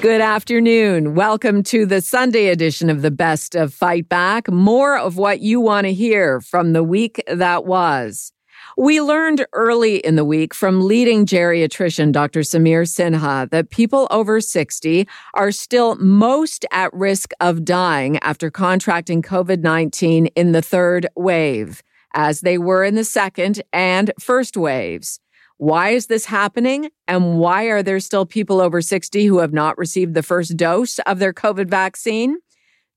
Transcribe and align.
Good 0.00 0.20
afternoon. 0.20 1.16
Welcome 1.16 1.64
to 1.64 1.84
the 1.84 2.00
Sunday 2.00 2.50
edition 2.50 2.88
of 2.88 3.02
the 3.02 3.10
Best 3.10 3.56
of 3.56 3.74
Fight 3.74 4.08
Back. 4.08 4.48
More 4.48 4.96
of 4.96 5.16
what 5.16 5.40
you 5.40 5.60
want 5.60 5.86
to 5.86 5.92
hear 5.92 6.40
from 6.40 6.72
the 6.72 6.84
week 6.84 7.20
that 7.26 7.64
was. 7.64 8.32
We 8.76 9.00
learned 9.00 9.44
early 9.52 9.96
in 9.96 10.14
the 10.14 10.24
week 10.24 10.54
from 10.54 10.86
leading 10.86 11.26
geriatrician 11.26 12.12
Dr. 12.12 12.40
Samir 12.40 12.86
Sinha 12.86 13.50
that 13.50 13.70
people 13.70 14.06
over 14.12 14.40
60 14.40 15.08
are 15.34 15.50
still 15.50 15.96
most 15.96 16.64
at 16.70 16.94
risk 16.94 17.32
of 17.40 17.64
dying 17.64 18.18
after 18.18 18.52
contracting 18.52 19.20
COVID 19.20 19.62
19 19.62 20.26
in 20.26 20.52
the 20.52 20.62
third 20.62 21.08
wave, 21.16 21.82
as 22.14 22.42
they 22.42 22.56
were 22.56 22.84
in 22.84 22.94
the 22.94 23.02
second 23.02 23.62
and 23.72 24.12
first 24.20 24.56
waves. 24.56 25.18
Why 25.58 25.90
is 25.90 26.06
this 26.06 26.24
happening? 26.24 26.90
And 27.08 27.38
why 27.38 27.64
are 27.64 27.82
there 27.82 27.98
still 27.98 28.24
people 28.24 28.60
over 28.60 28.80
60 28.80 29.26
who 29.26 29.38
have 29.38 29.52
not 29.52 29.76
received 29.76 30.14
the 30.14 30.22
first 30.22 30.56
dose 30.56 31.00
of 31.00 31.18
their 31.18 31.32
COVID 31.32 31.68
vaccine? 31.68 32.38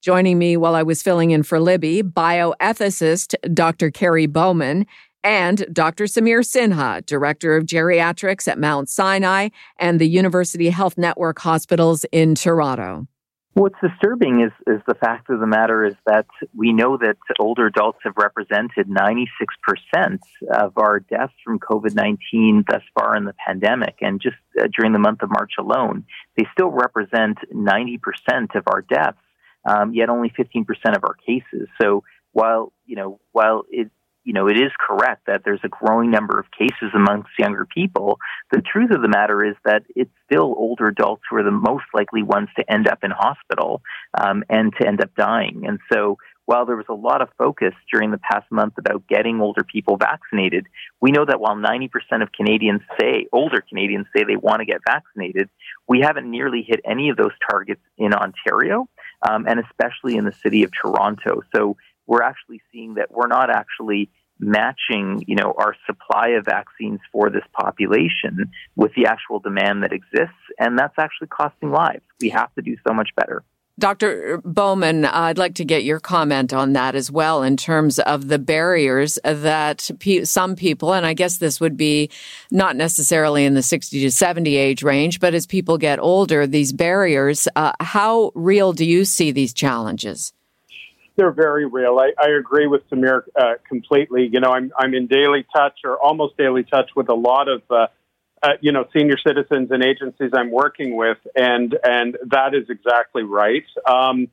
Joining 0.01 0.37
me 0.37 0.57
while 0.57 0.75
I 0.75 0.83
was 0.83 1.01
filling 1.01 1.31
in 1.31 1.41
for 1.41 1.59
Libby, 1.59 2.03
bioethicist 2.03 3.35
Dr. 3.53 3.89
Kerry 3.89 4.27
Bowman 4.27 4.85
and 5.23 5.65
Dr. 5.73 6.05
Samir 6.05 6.41
Sinha, 6.41 7.03
Director 7.05 7.55
of 7.55 7.65
Geriatrics 7.65 8.47
at 8.47 8.59
Mount 8.59 8.89
Sinai 8.89 9.49
and 9.77 9.99
the 9.99 10.09
University 10.09 10.69
Health 10.69 10.97
Network 10.97 11.39
Hospitals 11.39 12.05
in 12.11 12.35
Toronto. 12.35 13.07
What's 13.53 13.75
disturbing 13.81 14.41
is, 14.41 14.51
is 14.65 14.81
the 14.87 14.95
fact 14.95 15.29
of 15.29 15.41
the 15.41 15.47
matter 15.47 15.83
is 15.83 15.95
that 16.05 16.25
we 16.55 16.71
know 16.71 16.95
that 16.95 17.17
older 17.37 17.65
adults 17.65 17.99
have 18.05 18.13
represented 18.15 18.87
96% 18.87 20.19
of 20.53 20.77
our 20.77 21.01
deaths 21.01 21.33
from 21.43 21.59
COVID 21.59 21.93
19 21.93 22.63
thus 22.69 22.81
far 22.97 23.17
in 23.17 23.25
the 23.25 23.35
pandemic. 23.45 23.95
And 23.99 24.21
just 24.21 24.37
uh, 24.57 24.67
during 24.77 24.93
the 24.93 24.99
month 24.99 25.21
of 25.21 25.29
March 25.29 25.53
alone, 25.59 26.05
they 26.37 26.45
still 26.53 26.69
represent 26.69 27.39
90% 27.53 27.99
of 28.55 28.63
our 28.67 28.83
deaths, 28.83 29.17
um, 29.69 29.93
yet 29.93 30.07
only 30.07 30.29
15% 30.29 30.65
of 30.95 31.03
our 31.03 31.15
cases. 31.15 31.67
So 31.81 32.05
while, 32.31 32.71
you 32.85 32.95
know, 32.95 33.19
while 33.33 33.63
it, 33.69 33.91
you 34.23 34.33
know, 34.33 34.47
it 34.47 34.57
is 34.57 34.71
correct 34.79 35.25
that 35.27 35.41
there's 35.43 35.61
a 35.63 35.69
growing 35.69 36.11
number 36.11 36.39
of 36.39 36.45
cases 36.51 36.91
amongst 36.93 37.29
younger 37.39 37.65
people. 37.65 38.19
The 38.51 38.61
truth 38.61 38.91
of 38.91 39.01
the 39.01 39.07
matter 39.07 39.43
is 39.43 39.55
that 39.65 39.83
it's 39.95 40.11
still 40.25 40.53
older 40.57 40.87
adults 40.87 41.23
who 41.29 41.37
are 41.37 41.43
the 41.43 41.51
most 41.51 41.85
likely 41.93 42.21
ones 42.21 42.49
to 42.57 42.71
end 42.71 42.87
up 42.87 42.99
in 43.03 43.11
hospital 43.11 43.81
um, 44.19 44.43
and 44.49 44.71
to 44.79 44.87
end 44.87 45.01
up 45.01 45.15
dying. 45.15 45.63
And 45.67 45.79
so, 45.91 46.17
while 46.45 46.65
there 46.65 46.75
was 46.75 46.87
a 46.89 46.93
lot 46.93 47.21
of 47.21 47.29
focus 47.37 47.73
during 47.93 48.11
the 48.11 48.17
past 48.17 48.51
month 48.51 48.73
about 48.77 49.07
getting 49.07 49.39
older 49.39 49.63
people 49.63 49.95
vaccinated, 49.95 50.67
we 50.99 51.11
know 51.11 51.23
that 51.23 51.39
while 51.39 51.55
90% 51.55 51.89
of 52.21 52.31
Canadians 52.33 52.81
say, 52.99 53.27
older 53.31 53.61
Canadians 53.61 54.07
say 54.13 54.23
they 54.23 54.35
want 54.35 54.59
to 54.59 54.65
get 54.65 54.81
vaccinated, 54.85 55.49
we 55.87 56.01
haven't 56.01 56.29
nearly 56.29 56.65
hit 56.67 56.81
any 56.83 57.09
of 57.09 57.15
those 57.15 57.31
targets 57.49 57.81
in 57.97 58.13
Ontario, 58.13 58.89
um, 59.21 59.47
and 59.47 59.61
especially 59.61 60.17
in 60.17 60.25
the 60.25 60.33
city 60.43 60.63
of 60.63 60.71
Toronto. 60.73 61.41
So 61.55 61.77
we're 62.11 62.23
actually 62.23 62.61
seeing 62.73 62.95
that 62.95 63.09
we're 63.09 63.27
not 63.27 63.49
actually 63.49 64.09
matching, 64.37 65.23
you 65.27 65.35
know, 65.35 65.53
our 65.57 65.73
supply 65.85 66.31
of 66.37 66.43
vaccines 66.43 66.99
for 67.09 67.29
this 67.29 67.45
population 67.53 68.51
with 68.75 68.91
the 68.97 69.05
actual 69.05 69.39
demand 69.39 69.81
that 69.83 69.93
exists, 69.93 70.43
and 70.59 70.77
that's 70.77 70.95
actually 70.97 71.27
costing 71.27 71.71
lives. 71.71 72.03
We 72.19 72.27
have 72.31 72.53
to 72.55 72.61
do 72.61 72.75
so 72.85 72.93
much 72.93 73.11
better. 73.15 73.45
Dr. 73.79 74.41
Bowman, 74.43 75.05
I'd 75.05 75.37
like 75.37 75.55
to 75.55 75.63
get 75.63 75.85
your 75.85 76.01
comment 76.01 76.51
on 76.51 76.73
that 76.73 76.95
as 76.95 77.09
well 77.09 77.43
in 77.43 77.55
terms 77.55 77.97
of 77.99 78.27
the 78.27 78.39
barriers 78.39 79.17
that 79.23 79.89
pe- 79.99 80.25
some 80.25 80.57
people, 80.57 80.93
and 80.93 81.05
I 81.05 81.13
guess 81.13 81.37
this 81.37 81.61
would 81.61 81.77
be 81.77 82.09
not 82.51 82.75
necessarily 82.75 83.45
in 83.45 83.53
the 83.53 83.63
60 83.63 84.01
to 84.01 84.11
70 84.11 84.57
age 84.57 84.83
range, 84.83 85.21
but 85.21 85.33
as 85.33 85.47
people 85.47 85.77
get 85.77 85.97
older, 85.97 86.45
these 86.45 86.73
barriers, 86.73 87.47
uh, 87.55 87.71
how 87.79 88.33
real 88.35 88.73
do 88.73 88.83
you 88.83 89.05
see 89.05 89.31
these 89.31 89.53
challenges? 89.53 90.33
They're 91.21 91.31
very 91.31 91.67
real. 91.67 91.99
I, 91.99 92.13
I 92.19 92.31
agree 92.31 92.65
with 92.65 92.81
Samir 92.89 93.21
uh, 93.39 93.53
completely. 93.69 94.27
You 94.31 94.39
know, 94.39 94.49
I'm 94.49 94.71
I'm 94.75 94.95
in 94.95 95.05
daily 95.05 95.45
touch 95.55 95.81
or 95.83 96.03
almost 96.03 96.35
daily 96.35 96.63
touch 96.63 96.89
with 96.95 97.09
a 97.09 97.13
lot 97.13 97.47
of 97.47 97.61
uh, 97.69 97.87
uh, 98.41 98.47
you 98.59 98.71
know 98.71 98.85
senior 98.91 99.17
citizens 99.19 99.69
and 99.69 99.83
agencies 99.83 100.31
I'm 100.33 100.49
working 100.49 100.95
with, 100.95 101.19
and 101.35 101.77
and 101.83 102.17
that 102.31 102.55
is 102.55 102.71
exactly 102.71 103.21
right. 103.21 103.65
Um, 103.85 104.29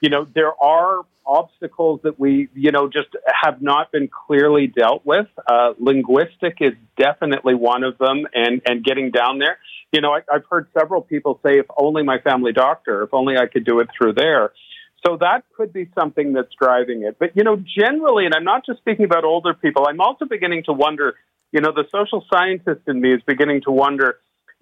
you 0.00 0.10
know, 0.10 0.26
there 0.34 0.52
are 0.60 1.02
obstacles 1.24 2.00
that 2.02 2.18
we 2.18 2.48
you 2.54 2.72
know 2.72 2.88
just 2.88 3.10
have 3.44 3.62
not 3.62 3.92
been 3.92 4.08
clearly 4.26 4.66
dealt 4.66 5.06
with. 5.06 5.28
Uh, 5.46 5.74
linguistic 5.78 6.56
is 6.60 6.72
definitely 6.96 7.54
one 7.54 7.84
of 7.84 7.98
them, 7.98 8.26
and 8.34 8.62
and 8.66 8.82
getting 8.82 9.12
down 9.12 9.38
there. 9.38 9.58
You 9.92 10.00
know, 10.00 10.10
I, 10.10 10.22
I've 10.32 10.46
heard 10.50 10.66
several 10.76 11.02
people 11.02 11.38
say, 11.44 11.60
"If 11.60 11.66
only 11.76 12.02
my 12.02 12.18
family 12.18 12.52
doctor, 12.52 13.04
if 13.04 13.14
only 13.14 13.36
I 13.36 13.46
could 13.46 13.64
do 13.64 13.78
it 13.78 13.90
through 13.96 14.14
there." 14.14 14.50
So 15.04 15.16
that 15.20 15.44
could 15.56 15.72
be 15.72 15.88
something 15.98 16.32
that's 16.32 16.52
driving 16.60 17.02
it. 17.02 17.16
But, 17.18 17.36
you 17.36 17.42
know, 17.42 17.56
generally, 17.56 18.24
and 18.24 18.34
I'm 18.34 18.44
not 18.44 18.64
just 18.64 18.78
speaking 18.78 19.04
about 19.04 19.24
older 19.24 19.52
people, 19.54 19.86
I'm 19.88 20.00
also 20.00 20.24
beginning 20.26 20.62
to 20.66 20.72
wonder, 20.72 21.14
you 21.50 21.60
know, 21.60 21.72
the 21.72 21.84
social 21.90 22.24
scientist 22.32 22.82
in 22.86 23.00
me 23.00 23.14
is 23.14 23.20
beginning 23.26 23.62
to 23.62 23.72
wonder, 23.72 24.18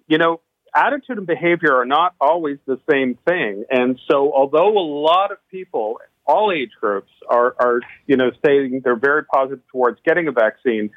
you 0.07 0.17
know, 0.17 0.41
attitude 0.75 1.17
and 1.17 1.27
behavior 1.27 1.75
are 1.75 1.85
not 1.85 2.15
always 2.19 2.57
the 2.65 2.79
same 2.89 3.17
thing. 3.27 3.65
And 3.69 3.99
so, 4.09 4.33
although 4.33 4.77
a 4.77 4.87
lot 4.87 5.31
of 5.31 5.37
people, 5.49 5.99
all 6.25 6.51
age 6.51 6.71
groups, 6.79 7.11
are, 7.29 7.55
are 7.59 7.81
you 8.07 8.17
know, 8.17 8.31
saying 8.43 8.81
they're 8.83 8.95
very 8.95 9.25
positive 9.25 9.61
towards 9.71 9.99
getting 10.05 10.27
a 10.27 10.31
vaccine, 10.31 10.89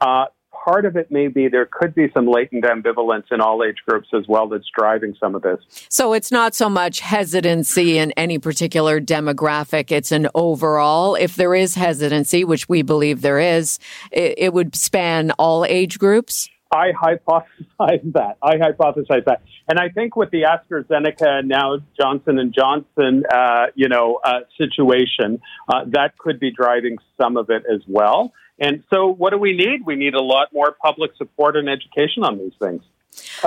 uh, 0.00 0.26
part 0.68 0.84
of 0.84 0.96
it 0.96 1.10
may 1.10 1.28
be 1.28 1.48
there 1.48 1.66
could 1.70 1.94
be 1.94 2.10
some 2.12 2.26
latent 2.26 2.62
ambivalence 2.64 3.24
in 3.30 3.40
all 3.40 3.64
age 3.64 3.78
groups 3.86 4.08
as 4.12 4.28
well 4.28 4.48
that's 4.48 4.68
driving 4.76 5.14
some 5.18 5.34
of 5.34 5.40
this. 5.40 5.58
So 5.88 6.12
it's 6.12 6.30
not 6.30 6.54
so 6.54 6.68
much 6.68 7.00
hesitancy 7.00 7.96
in 7.96 8.12
any 8.12 8.38
particular 8.38 9.00
demographic, 9.00 9.90
it's 9.90 10.12
an 10.12 10.28
overall. 10.34 11.14
If 11.14 11.36
there 11.36 11.54
is 11.54 11.74
hesitancy, 11.74 12.44
which 12.44 12.68
we 12.68 12.82
believe 12.82 13.22
there 13.22 13.38
is, 13.38 13.78
it, 14.12 14.34
it 14.36 14.52
would 14.52 14.76
span 14.76 15.30
all 15.38 15.64
age 15.64 15.98
groups. 15.98 16.50
I 16.70 16.92
hypothesize 16.92 18.12
that. 18.12 18.36
I 18.42 18.56
hypothesize 18.56 19.24
that, 19.24 19.40
and 19.68 19.78
I 19.78 19.88
think 19.88 20.16
with 20.16 20.30
the 20.30 20.42
AstraZeneca 20.42 21.46
now 21.46 21.78
Johnson 21.98 22.38
and 22.38 22.54
Johnson, 22.54 23.24
uh, 23.32 23.66
you 23.74 23.88
know, 23.88 24.20
uh, 24.22 24.40
situation, 24.58 25.40
uh, 25.66 25.84
that 25.86 26.18
could 26.18 26.38
be 26.38 26.50
driving 26.50 26.98
some 27.18 27.38
of 27.38 27.48
it 27.48 27.62
as 27.72 27.80
well. 27.86 28.34
And 28.58 28.82
so, 28.92 29.06
what 29.08 29.30
do 29.30 29.38
we 29.38 29.52
need? 29.54 29.86
We 29.86 29.96
need 29.96 30.14
a 30.14 30.22
lot 30.22 30.48
more 30.52 30.72
public 30.72 31.12
support 31.16 31.56
and 31.56 31.68
education 31.68 32.24
on 32.24 32.38
these 32.38 32.52
things. 32.60 32.82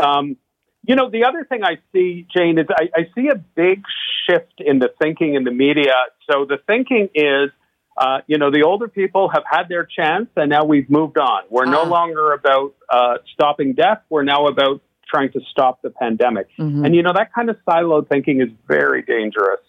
Um, 0.02 0.38
you 0.84 0.96
know, 0.96 1.10
the 1.10 1.26
other 1.26 1.46
thing 1.46 1.64
I 1.64 1.78
see, 1.92 2.26
Jane, 2.36 2.58
is 2.58 2.66
I, 2.70 2.90
I, 2.96 3.04
see 3.14 3.28
a 3.28 3.36
big 3.36 3.84
shift 4.28 4.54
in 4.60 4.80
the 4.80 4.90
thinking 5.02 5.36
in 5.36 5.44
the 5.44 5.52
media. 5.52 5.94
So 6.30 6.46
the 6.46 6.58
thinking 6.66 7.10
is, 7.14 7.52
uh, 7.98 8.20
you 8.26 8.38
know, 8.38 8.50
the 8.50 8.64
older 8.64 8.88
people 8.88 9.30
have 9.30 9.44
had 9.50 9.70
their 9.70 9.86
chance 9.86 10.28
and 10.36 10.50
now 10.50 10.64
we've 10.64 10.90
moved 10.90 11.20
on. 11.20 11.44
We're 11.50 11.66
no 11.66 11.82
ah. 11.82 11.88
longer 11.88 12.34
about 12.34 12.74
uh, 12.90 13.18
stopping 13.34 13.74
death. 13.74 14.02
We're 14.10 14.24
now 14.24 14.48
about 14.48 14.82
trying 15.08 15.32
to 15.34 15.42
stop 15.52 15.82
the 15.82 15.92
pandemic. 15.92 16.48
Mm-hmm. 16.58 16.86
And, 16.86 16.96
you 16.96 17.04
know, 17.04 17.14
that 17.14 17.34
kind 17.34 17.50
of 17.50 17.58
siloed 17.68 18.10
thinking 18.10 18.42
is 18.42 18.48
very 18.68 19.04
dangerous. 19.04 19.60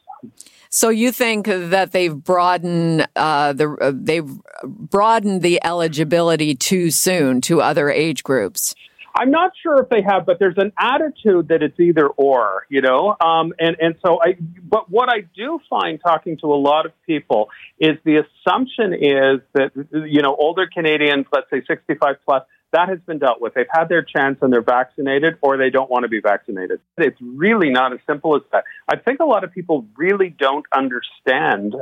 So 0.70 0.88
you 0.88 1.12
think 1.12 1.46
that 1.46 1.92
they've 1.92 2.14
broadened 2.14 3.06
uh, 3.14 3.52
the 3.52 3.76
uh, 3.80 3.92
they've 3.94 4.30
broadened 4.64 5.42
the 5.42 5.62
eligibility 5.62 6.54
too 6.54 6.90
soon 6.90 7.40
to 7.42 7.60
other 7.60 7.90
age 7.90 8.22
groups? 8.22 8.74
I'm 9.14 9.30
not 9.30 9.52
sure 9.62 9.82
if 9.82 9.88
they 9.88 10.02
have, 10.02 10.26
but 10.26 10.38
there's 10.38 10.56
an 10.56 10.72
attitude 10.78 11.48
that 11.48 11.62
it's 11.62 11.78
either 11.78 12.06
or, 12.06 12.66
you 12.68 12.80
know. 12.80 13.16
Um, 13.20 13.52
and 13.58 13.76
and 13.80 13.94
so 14.04 14.20
I, 14.22 14.36
but 14.62 14.90
what 14.90 15.08
I 15.08 15.22
do 15.36 15.60
find 15.68 16.00
talking 16.00 16.38
to 16.38 16.46
a 16.46 16.56
lot 16.56 16.86
of 16.86 16.92
people 17.06 17.50
is 17.78 17.98
the 18.04 18.22
assumption 18.24 18.94
is 18.94 19.40
that 19.54 19.72
you 19.92 20.22
know 20.22 20.34
older 20.38 20.66
Canadians, 20.72 21.26
let's 21.32 21.50
say 21.50 21.62
65 21.66 22.16
plus, 22.24 22.42
that 22.72 22.88
has 22.88 22.98
been 23.06 23.18
dealt 23.18 23.40
with. 23.40 23.54
They've 23.54 23.66
had 23.70 23.88
their 23.88 24.02
chance 24.02 24.38
and 24.40 24.52
they're 24.52 24.62
vaccinated 24.62 25.34
or 25.42 25.56
they 25.56 25.70
don't 25.70 25.90
want 25.90 26.04
to 26.04 26.08
be 26.08 26.20
vaccinated. 26.20 26.80
It's 26.96 27.20
really 27.20 27.70
not 27.70 27.92
as 27.92 28.00
simple 28.06 28.34
as 28.34 28.42
that. 28.50 28.64
I 28.88 28.96
think 28.96 29.20
a 29.20 29.24
lot 29.24 29.44
of 29.44 29.52
people 29.52 29.86
really 29.96 30.30
don't 30.30 30.64
understand. 30.74 31.76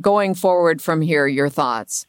Going 0.00 0.34
forward 0.34 0.80
from 0.80 1.02
here, 1.02 1.26
your 1.26 1.48
thoughts? 1.48 2.06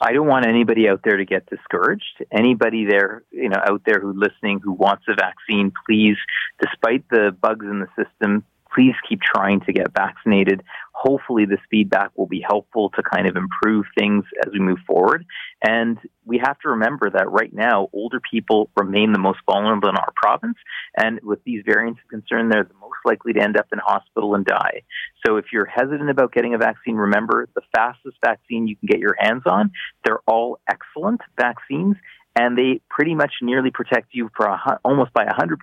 I 0.00 0.12
don't 0.12 0.26
want 0.26 0.46
anybody 0.46 0.88
out 0.88 1.00
there 1.04 1.16
to 1.16 1.24
get 1.24 1.46
discouraged. 1.46 2.24
Anybody 2.30 2.86
there, 2.86 3.22
you 3.30 3.48
know, 3.48 3.60
out 3.66 3.82
there 3.86 4.00
who's 4.00 4.16
listening 4.16 4.60
who 4.60 4.72
wants 4.72 5.04
a 5.08 5.14
vaccine, 5.14 5.72
please, 5.86 6.16
despite 6.60 7.08
the 7.10 7.34
bugs 7.40 7.64
in 7.64 7.80
the 7.80 7.88
system, 8.04 8.44
please 8.76 8.94
keep 9.08 9.20
trying 9.22 9.60
to 9.60 9.72
get 9.72 9.94
vaccinated. 9.94 10.62
Hopefully, 10.92 11.46
this 11.46 11.60
feedback 11.70 12.10
will 12.16 12.26
be 12.26 12.44
helpful 12.46 12.90
to 12.90 13.02
kind 13.02 13.26
of 13.26 13.36
improve 13.36 13.86
things 13.98 14.24
as 14.44 14.52
we 14.52 14.58
move 14.58 14.78
forward. 14.86 15.24
And 15.62 15.98
we 16.24 16.38
have 16.44 16.58
to 16.60 16.70
remember 16.70 17.10
that 17.10 17.30
right 17.30 17.52
now, 17.52 17.88
older 17.92 18.20
people 18.20 18.70
remain 18.76 19.12
the 19.12 19.18
most 19.18 19.38
vulnerable 19.46 19.88
in 19.88 19.96
our 19.96 20.12
province. 20.14 20.56
And 20.96 21.20
with 21.22 21.42
these 21.44 21.62
variants 21.64 22.00
of 22.04 22.10
concern, 22.10 22.48
they're 22.48 22.64
the 22.64 22.80
most 22.80 22.98
likely 23.04 23.32
to 23.34 23.40
end 23.40 23.56
up 23.56 23.66
in 23.72 23.78
hospital 23.78 24.34
and 24.34 24.44
die. 24.44 24.82
So 25.24 25.36
if 25.36 25.46
you're 25.52 25.66
hesitant 25.66 26.10
about 26.10 26.32
getting 26.32 26.54
a 26.54 26.58
vaccine, 26.58 26.96
remember 26.96 27.48
the 27.54 27.62
fastest 27.74 28.16
vaccine 28.24 28.66
you 28.66 28.76
can 28.76 28.86
get 28.86 29.00
your 29.00 29.16
hands 29.18 29.42
on. 29.46 29.70
They're 30.04 30.20
all 30.26 30.58
excellent 30.68 31.20
vaccines, 31.38 31.96
and 32.38 32.58
they 32.58 32.80
pretty 32.90 33.14
much 33.14 33.32
nearly 33.42 33.70
protect 33.70 34.08
you 34.12 34.30
for 34.36 34.46
a, 34.46 34.80
almost 34.84 35.12
by 35.12 35.24
100% 35.24 35.56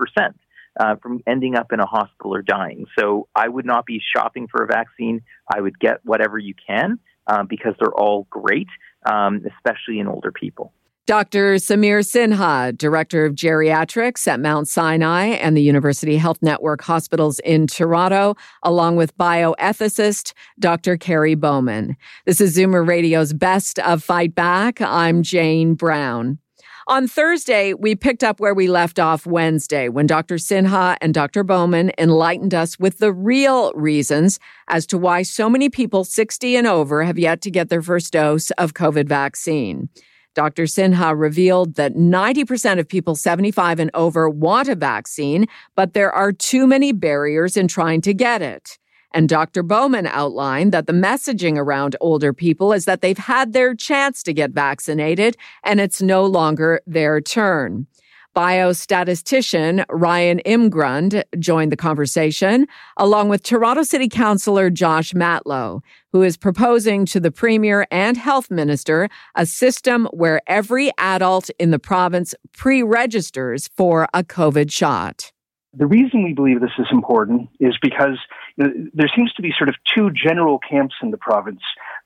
uh, 0.79 0.95
from 1.01 1.21
ending 1.27 1.55
up 1.55 1.71
in 1.71 1.79
a 1.79 1.85
hospital 1.85 2.33
or 2.35 2.41
dying. 2.41 2.85
So 2.97 3.27
I 3.35 3.47
would 3.47 3.65
not 3.65 3.85
be 3.85 4.01
shopping 4.15 4.47
for 4.49 4.63
a 4.63 4.67
vaccine. 4.67 5.21
I 5.53 5.61
would 5.61 5.79
get 5.79 5.99
whatever 6.03 6.37
you 6.37 6.53
can 6.67 6.99
uh, 7.27 7.43
because 7.43 7.73
they're 7.79 7.93
all 7.93 8.27
great, 8.29 8.67
um, 9.05 9.45
especially 9.57 9.99
in 9.99 10.07
older 10.07 10.31
people. 10.31 10.73
Dr. 11.05 11.55
Samir 11.55 11.99
Sinha, 11.99 12.77
Director 12.77 13.25
of 13.25 13.35
Geriatrics 13.35 14.25
at 14.25 14.39
Mount 14.39 14.69
Sinai 14.69 15.25
and 15.31 15.57
the 15.57 15.61
University 15.61 16.15
Health 16.15 16.37
Network 16.41 16.81
Hospitals 16.81 17.39
in 17.39 17.67
Toronto, 17.67 18.35
along 18.63 18.95
with 18.95 19.17
bioethicist 19.17 20.31
Dr. 20.59 20.95
Kerry 20.95 21.35
Bowman. 21.35 21.97
This 22.25 22.39
is 22.39 22.55
Zoomer 22.55 22.87
Radio's 22.87 23.33
Best 23.33 23.79
of 23.79 24.01
Fight 24.01 24.33
Back. 24.33 24.79
I'm 24.79 25.23
Jane 25.23 25.73
Brown. 25.73 26.39
On 26.87 27.07
Thursday, 27.07 27.73
we 27.73 27.95
picked 27.95 28.25
up 28.25 28.41
where 28.41 28.53
we 28.53 28.67
left 28.67 28.99
off 28.99 29.25
Wednesday 29.25 29.87
when 29.87 30.05
Dr. 30.05 30.35
Sinha 30.35 30.97
and 30.99 31.13
Dr. 31.13 31.41
Bowman 31.45 31.93
enlightened 31.97 32.53
us 32.53 32.77
with 32.77 32.97
the 32.97 33.13
real 33.13 33.71
reasons 33.73 34.37
as 34.67 34.85
to 34.87 34.97
why 34.97 35.21
so 35.21 35.49
many 35.49 35.69
people 35.69 36.03
60 36.03 36.57
and 36.57 36.67
over 36.67 37.05
have 37.05 37.17
yet 37.17 37.39
to 37.43 37.51
get 37.51 37.69
their 37.69 37.81
first 37.81 38.11
dose 38.11 38.51
of 38.51 38.73
COVID 38.73 39.07
vaccine. 39.07 39.87
Dr. 40.35 40.63
Sinha 40.63 41.17
revealed 41.17 41.75
that 41.75 41.93
90% 41.93 42.79
of 42.79 42.89
people 42.89 43.15
75 43.15 43.79
and 43.79 43.91
over 43.93 44.29
want 44.29 44.67
a 44.67 44.75
vaccine, 44.75 45.45
but 45.77 45.93
there 45.93 46.11
are 46.11 46.33
too 46.33 46.67
many 46.67 46.91
barriers 46.91 47.55
in 47.55 47.69
trying 47.69 48.01
to 48.01 48.13
get 48.13 48.41
it. 48.41 48.77
And 49.13 49.29
Dr. 49.29 49.61
Bowman 49.61 50.07
outlined 50.07 50.71
that 50.71 50.87
the 50.87 50.93
messaging 50.93 51.57
around 51.57 51.95
older 52.01 52.33
people 52.33 52.73
is 52.73 52.85
that 52.85 53.01
they've 53.01 53.17
had 53.17 53.53
their 53.53 53.75
chance 53.75 54.23
to 54.23 54.33
get 54.33 54.51
vaccinated 54.51 55.37
and 55.63 55.79
it's 55.79 56.01
no 56.01 56.25
longer 56.25 56.81
their 56.87 57.21
turn. 57.21 57.87
Biostatistician 58.35 59.85
Ryan 59.91 60.41
Imgrund 60.43 61.21
joined 61.37 61.71
the 61.71 61.77
conversation, 61.77 62.65
along 62.97 63.29
with 63.29 63.43
Toronto 63.43 63.83
City 63.83 64.09
Councillor 64.09 64.71
Josh 64.71 65.13
Matlow, 65.13 65.81
who 66.11 66.23
is 66.23 66.35
proposing 66.35 67.05
to 67.05 67.19
the 67.19 67.29
Premier 67.29 67.85
and 67.91 68.17
Health 68.17 68.49
Minister 68.49 69.07
a 69.35 69.45
system 69.45 70.07
where 70.07 70.41
every 70.47 70.91
adult 70.97 71.51
in 71.59 71.69
the 71.69 71.77
province 71.77 72.33
pre 72.53 72.81
registers 72.81 73.69
for 73.77 74.07
a 74.15 74.23
COVID 74.23 74.71
shot. 74.71 75.31
The 75.75 75.87
reason 75.87 76.23
we 76.23 76.33
believe 76.33 76.61
this 76.61 76.77
is 76.77 76.85
important 76.91 77.49
is 77.59 77.75
because 77.81 78.19
you 78.57 78.63
know, 78.63 78.73
there 78.93 79.09
seems 79.15 79.33
to 79.33 79.41
be 79.41 79.51
sort 79.57 79.69
of 79.69 79.75
two 79.95 80.11
general 80.11 80.59
camps 80.59 80.93
in 81.01 81.09
the 81.09 81.17
province. 81.17 81.61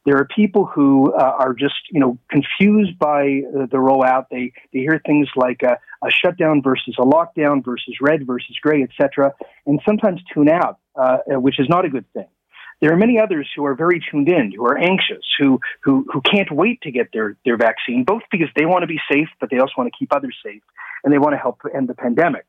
There 0.05 0.15
are 0.15 0.25
people 0.25 0.65
who 0.65 1.13
uh, 1.13 1.35
are 1.37 1.53
just, 1.53 1.75
you 1.91 1.99
know, 1.99 2.17
confused 2.29 2.97
by 2.97 3.41
uh, 3.53 3.65
the 3.65 3.77
rollout. 3.77 4.27
They 4.31 4.53
they 4.71 4.79
hear 4.79 5.01
things 5.05 5.27
like 5.35 5.63
a, 5.63 5.77
a, 6.05 6.09
shutdown 6.09 6.61
versus 6.61 6.95
a 6.97 7.03
lockdown 7.03 7.63
versus 7.63 7.95
red 7.99 8.25
versus 8.25 8.55
gray, 8.61 8.83
etc., 8.83 9.33
and 9.65 9.81
sometimes 9.85 10.21
tune 10.33 10.47
out, 10.47 10.79
uh, 10.95 11.17
which 11.31 11.59
is 11.59 11.67
not 11.67 11.83
a 11.83 11.89
good 11.89 12.05
thing. 12.13 12.27
There 12.79 12.93
are 12.93 12.97
many 12.97 13.19
others 13.19 13.49
who 13.55 13.65
are 13.65 13.75
very 13.75 13.99
tuned 14.11 14.29
in, 14.29 14.53
who 14.55 14.65
are 14.65 14.77
anxious, 14.77 15.25
who 15.39 15.59
who 15.81 16.05
who 16.13 16.21
can't 16.21 16.51
wait 16.51 16.81
to 16.83 16.91
get 16.91 17.09
their 17.11 17.35
their 17.43 17.57
vaccine, 17.57 18.05
both 18.05 18.21
because 18.31 18.49
they 18.55 18.65
want 18.65 18.83
to 18.83 18.87
be 18.87 18.99
safe, 19.11 19.27
but 19.41 19.49
they 19.49 19.57
also 19.57 19.73
want 19.77 19.91
to 19.91 19.97
keep 19.97 20.15
others 20.15 20.37
safe, 20.45 20.61
and 21.03 21.11
they 21.11 21.17
want 21.17 21.33
to 21.33 21.37
help 21.37 21.59
end 21.75 21.89
the 21.89 21.95
pandemic. 21.95 22.45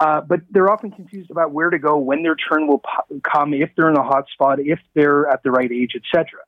Uh, 0.00 0.22
but 0.22 0.40
they're 0.50 0.70
often 0.70 0.90
confused 0.90 1.30
about 1.30 1.52
where 1.52 1.68
to 1.68 1.78
go, 1.78 1.98
when 1.98 2.22
their 2.22 2.34
turn 2.34 2.66
will 2.66 2.82
come, 3.22 3.52
if 3.52 3.70
they're 3.76 3.90
in 3.90 3.96
a 3.96 4.02
hot 4.02 4.24
spot, 4.32 4.58
if 4.58 4.78
they're 4.94 5.28
at 5.28 5.42
the 5.42 5.50
right 5.50 5.70
age, 5.70 5.92
etc. 5.94 6.40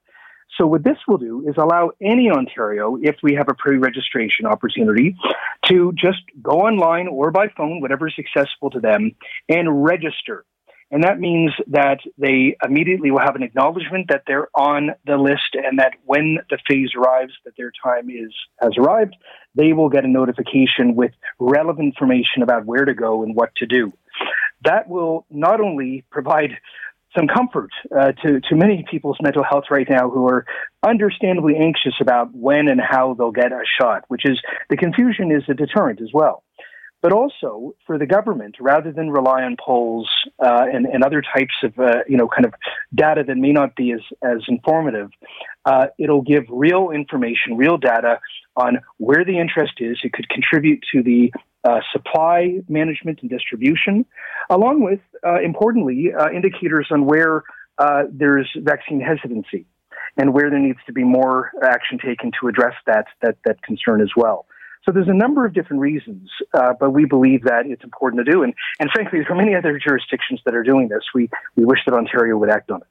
So 0.59 0.67
what 0.67 0.85
this 0.85 0.97
will 1.07 1.19
do 1.19 1.47
is 1.49 1.55
allow 1.57 1.91
any 2.01 2.31
Ontario, 2.31 2.99
if 3.01 3.17
we 3.23 3.35
have 3.35 3.49
a 3.49 3.55
pre-registration 3.55 4.47
opportunity, 4.47 5.17
to 5.67 5.93
just 5.93 6.21
go 6.43 6.53
online 6.53 7.09
or 7.09 7.31
by 7.31 7.49
phone, 7.57 7.81
whatever 7.81 8.09
is 8.09 8.15
accessible 8.19 8.71
to 8.71 8.81
them, 8.81 9.13
and 9.49 9.85
register. 9.85 10.45
And 10.93 11.05
that 11.05 11.19
means 11.19 11.53
that 11.69 12.01
they 12.19 12.55
immediately 12.63 13.11
will 13.11 13.21
have 13.21 13.35
an 13.35 13.43
acknowledgement 13.43 14.09
that 14.11 14.25
they're 14.27 14.49
on 14.55 14.91
the 15.07 15.17
list 15.17 15.55
and 15.55 15.79
that 15.79 15.95
when 16.05 16.39
the 16.51 16.59
phase 16.69 16.91
arrives, 16.95 17.33
that 17.47 17.57
their 17.57 17.73
time 17.83 18.11
is 18.11 18.33
has 18.61 18.73
arrived, 18.79 19.17
they 19.55 19.73
will 19.73 19.89
get 19.89 20.05
a 20.05 20.09
notification 20.09 20.95
with 20.95 21.13
relevant 21.41 21.87
information 21.87 22.43
about 22.43 22.67
where 22.67 22.85
to 22.85 22.93
go 22.93 23.23
and 23.23 23.35
what 23.35 23.55
to 23.57 23.67
do. 23.67 23.91
That 24.65 24.87
will 24.87 25.25
not 25.31 25.63
only 25.63 26.05
provide 26.11 26.59
some 27.17 27.27
comfort 27.27 27.71
uh, 27.95 28.13
to, 28.25 28.41
to 28.41 28.55
many 28.55 28.85
people's 28.91 29.19
mental 29.23 29.43
health 29.43 29.65
right 29.71 29.87
now 29.89 30.11
who 30.11 30.27
are 30.27 30.45
understandably 30.87 31.57
anxious 31.57 31.95
about 32.01 32.35
when 32.35 32.69
and 32.69 32.81
how 32.81 33.15
they'll 33.15 33.33
get 33.33 33.53
a 33.53 33.63
shot, 33.81 34.05
which 34.09 34.25
is 34.25 34.41
the 34.71 34.77
confusion 34.77 35.31
is 35.31 35.43
a 35.49 35.55
deterrent 35.55 36.01
as 36.01 36.09
well. 36.13 36.43
But 37.03 37.13
also 37.13 37.75
for 37.85 37.99
the 37.99 38.07
government, 38.07 38.57
rather 38.61 38.93
than 38.93 39.11
rely 39.11 39.43
on 39.43 39.57
polls 39.63 40.09
uh, 40.39 40.67
and, 40.73 40.87
and 40.87 41.03
other 41.03 41.21
types 41.21 41.55
of, 41.65 41.77
uh, 41.79 42.05
you 42.09 42.17
know, 42.17 42.29
kind 42.29 42.47
of 42.47 42.55
data 42.95 43.25
that 43.27 43.37
may 43.37 43.51
not 43.51 43.75
be 43.75 43.93
as, 43.93 44.01
as 44.23 44.39
informative, 44.49 45.11
uh, 45.65 45.87
it'll 45.99 46.23
give 46.23 46.45
real 46.49 46.91
information, 46.91 47.57
real 47.57 47.77
data 47.77 48.21
on 48.57 48.79
where 48.99 49.25
the 49.25 49.39
interest 49.39 49.75
is. 49.79 49.99
It 50.05 50.13
could 50.13 50.29
contribute 50.29 50.85
to 50.93 51.03
the 51.03 51.33
uh, 51.65 51.81
supply 51.93 52.59
management 52.69 53.21
and 53.23 53.31
distribution, 53.31 54.05
along 54.49 54.83
with, 54.83 55.01
uh, 55.27 55.41
importantly, 55.41 56.13
uh, 56.17 56.31
indicators 56.31 56.89
on 56.91 57.07
where 57.07 57.43
uh, 57.79 58.03
there's 58.13 58.49
vaccine 58.59 59.01
hesitancy 59.01 59.67
and 60.17 60.35
where 60.35 60.51
there 60.51 60.59
needs 60.59 60.79
to 60.87 60.93
be 60.93 61.05
more 61.05 61.51
action 61.63 61.99
taken 61.99 62.31
to 62.41 62.49
address 62.49 62.75
that 62.87 63.07
that, 63.23 63.37
that 63.45 63.63
concern 63.63 64.01
as 64.01 64.11
well. 64.17 64.47
So 64.85 64.91
there's 64.93 65.09
a 65.09 65.15
number 65.15 65.47
of 65.47 65.55
different 65.55 65.81
reasons, 65.81 66.29
uh, 66.55 66.73
but 66.79 66.91
we 66.91 67.05
believe 67.05 67.45
that 67.45 67.67
it's 67.67 67.85
important 67.85 68.25
to 68.25 68.31
do. 68.31 68.43
And, 68.43 68.53
and 68.81 68.91
frankly, 68.93 69.21
there 69.21 69.33
are 69.33 69.37
many 69.37 69.55
other 69.55 69.79
jurisdictions 69.79 70.41
that 70.45 70.55
are 70.55 70.65
doing 70.65 70.89
this. 70.89 71.03
We, 71.15 71.31
we 71.55 71.65
wish 71.65 71.79
that 71.87 71.95
Ontario 71.95 72.37
would 72.37 72.51
act 72.51 72.71
on 72.71 72.81
it. 72.81 72.89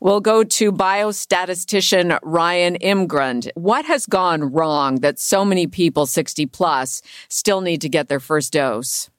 We'll 0.00 0.20
go 0.20 0.42
to 0.42 0.72
biostatistician 0.72 2.18
Ryan 2.22 2.76
Imgrund. 2.76 3.50
What 3.54 3.84
has 3.84 4.06
gone 4.06 4.52
wrong 4.52 5.00
that 5.00 5.18
so 5.18 5.44
many 5.44 5.66
people 5.66 6.06
60 6.06 6.46
plus 6.46 7.02
still 7.28 7.60
need 7.60 7.82
to 7.82 7.88
get 7.88 8.08
their 8.08 8.20
first 8.20 8.52
dose? 8.54 9.10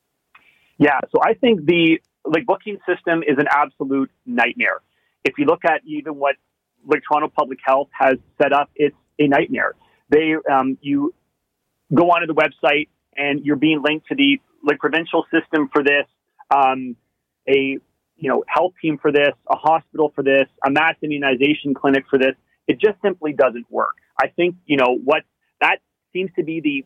Yeah, 0.79 0.99
so 1.11 1.19
I 1.21 1.33
think 1.35 1.65
the 1.65 1.99
like 2.25 2.45
booking 2.45 2.77
system 2.87 3.21
is 3.21 3.37
an 3.37 3.47
absolute 3.51 4.09
nightmare. 4.25 4.81
If 5.23 5.37
you 5.37 5.45
look 5.45 5.65
at 5.65 5.81
even 5.85 6.15
what 6.15 6.35
like 6.87 7.01
Toronto 7.07 7.31
Public 7.35 7.59
Health 7.63 7.89
has 7.91 8.15
set 8.41 8.53
up, 8.53 8.69
it's 8.75 8.95
a 9.19 9.27
nightmare. 9.27 9.75
They 10.09 10.35
um, 10.51 10.77
you 10.81 11.13
go 11.93 12.09
onto 12.11 12.27
the 12.27 12.35
website 12.35 12.87
and 13.15 13.45
you're 13.45 13.55
being 13.55 13.81
linked 13.83 14.07
to 14.07 14.15
the 14.15 14.39
like 14.63 14.79
provincial 14.79 15.25
system 15.31 15.69
for 15.73 15.83
this, 15.83 16.05
um, 16.51 16.95
a 17.47 17.77
you 18.19 18.29
know, 18.29 18.43
health 18.47 18.73
team 18.81 18.97
for 19.01 19.11
this, 19.11 19.33
a 19.49 19.55
hospital 19.55 20.11
for 20.13 20.23
this, 20.23 20.47
a 20.65 20.69
mass 20.69 20.95
immunization 21.01 21.73
clinic 21.73 22.03
for 22.09 22.19
this. 22.19 22.35
It 22.67 22.79
just 22.79 23.01
simply 23.01 23.33
doesn't 23.33 23.65
work. 23.71 23.95
I 24.21 24.27
think, 24.27 24.55
you 24.65 24.77
know, 24.77 24.97
what 25.03 25.23
that 25.61 25.79
seems 26.11 26.29
to 26.35 26.43
be 26.43 26.59
the 26.59 26.85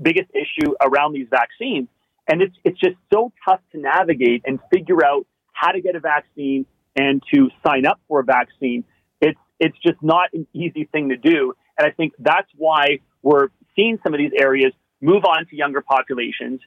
biggest 0.00 0.30
issue 0.34 0.72
around 0.82 1.12
these 1.12 1.26
vaccines. 1.30 1.88
And 2.26 2.42
it's, 2.42 2.56
it's 2.64 2.78
just 2.78 2.96
so 3.12 3.32
tough 3.46 3.60
to 3.72 3.78
navigate 3.78 4.42
and 4.46 4.58
figure 4.72 5.04
out 5.04 5.26
how 5.52 5.72
to 5.72 5.80
get 5.80 5.94
a 5.96 6.00
vaccine 6.00 6.64
and 6.96 7.22
to 7.34 7.50
sign 7.66 7.86
up 7.86 8.00
for 8.08 8.20
a 8.20 8.24
vaccine. 8.24 8.84
It's, 9.20 9.38
it's 9.58 9.76
just 9.84 10.02
not 10.02 10.30
an 10.32 10.46
easy 10.54 10.88
thing 10.90 11.10
to 11.10 11.16
do. 11.16 11.54
And 11.76 11.86
I 11.86 11.90
think 11.90 12.14
that's 12.18 12.48
why 12.56 13.00
we're 13.22 13.48
seeing 13.80 13.98
some 14.02 14.14
of 14.14 14.18
these 14.18 14.32
areas 14.38 14.72
move 15.00 15.24
on 15.24 15.46
to 15.46 15.56
younger 15.56 15.80
populations 15.80 16.60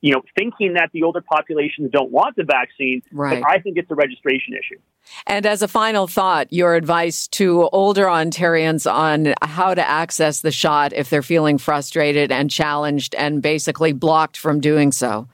you 0.00 0.14
know, 0.14 0.22
thinking 0.36 0.74
that 0.74 0.90
the 0.92 1.02
older 1.02 1.20
populations 1.20 1.90
don't 1.90 2.10
want 2.10 2.36
the 2.36 2.44
vaccine. 2.44 3.02
Right. 3.12 3.42
But 3.42 3.50
I 3.50 3.58
think 3.58 3.76
it's 3.76 3.90
a 3.90 3.94
registration 3.94 4.54
issue. 4.54 4.80
And 5.26 5.44
as 5.44 5.62
a 5.62 5.68
final 5.68 6.06
thought, 6.06 6.52
your 6.52 6.74
advice 6.74 7.28
to 7.28 7.68
older 7.70 8.06
Ontarians 8.06 8.90
on 8.90 9.34
how 9.42 9.74
to 9.74 9.86
access 9.86 10.40
the 10.40 10.50
shot 10.50 10.92
if 10.92 11.10
they're 11.10 11.22
feeling 11.22 11.58
frustrated 11.58 12.32
and 12.32 12.50
challenged 12.50 13.14
and 13.14 13.42
basically 13.42 13.92
blocked 13.92 14.36
from 14.36 14.60
doing 14.60 14.92
so. 14.92 15.28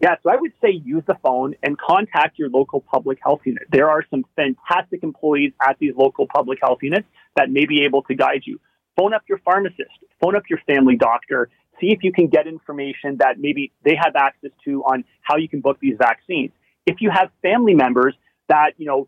Yeah, 0.00 0.14
so 0.22 0.30
I 0.30 0.36
would 0.36 0.52
say 0.62 0.70
use 0.70 1.02
the 1.08 1.16
phone 1.20 1.56
and 1.64 1.76
contact 1.76 2.38
your 2.38 2.50
local 2.50 2.82
public 2.82 3.18
health 3.20 3.40
unit. 3.44 3.64
There 3.72 3.90
are 3.90 4.04
some 4.10 4.24
fantastic 4.36 5.02
employees 5.02 5.52
at 5.60 5.76
these 5.80 5.92
local 5.96 6.28
public 6.28 6.60
health 6.62 6.78
units 6.82 7.08
that 7.34 7.50
may 7.50 7.66
be 7.66 7.84
able 7.84 8.02
to 8.02 8.14
guide 8.14 8.42
you. 8.44 8.60
Phone 8.98 9.14
up 9.14 9.22
your 9.28 9.38
pharmacist, 9.44 9.92
phone 10.20 10.34
up 10.34 10.42
your 10.50 10.58
family 10.66 10.96
doctor, 10.96 11.48
see 11.80 11.92
if 11.92 12.02
you 12.02 12.12
can 12.12 12.26
get 12.26 12.48
information 12.48 13.18
that 13.18 13.38
maybe 13.38 13.70
they 13.84 13.94
have 13.94 14.16
access 14.16 14.50
to 14.64 14.82
on 14.82 15.04
how 15.22 15.36
you 15.36 15.48
can 15.48 15.60
book 15.60 15.78
these 15.80 15.94
vaccines. 15.96 16.50
If 16.84 16.96
you 17.00 17.10
have 17.10 17.30
family 17.40 17.74
members 17.74 18.16
that, 18.48 18.72
you 18.76 18.86
know, 18.86 19.06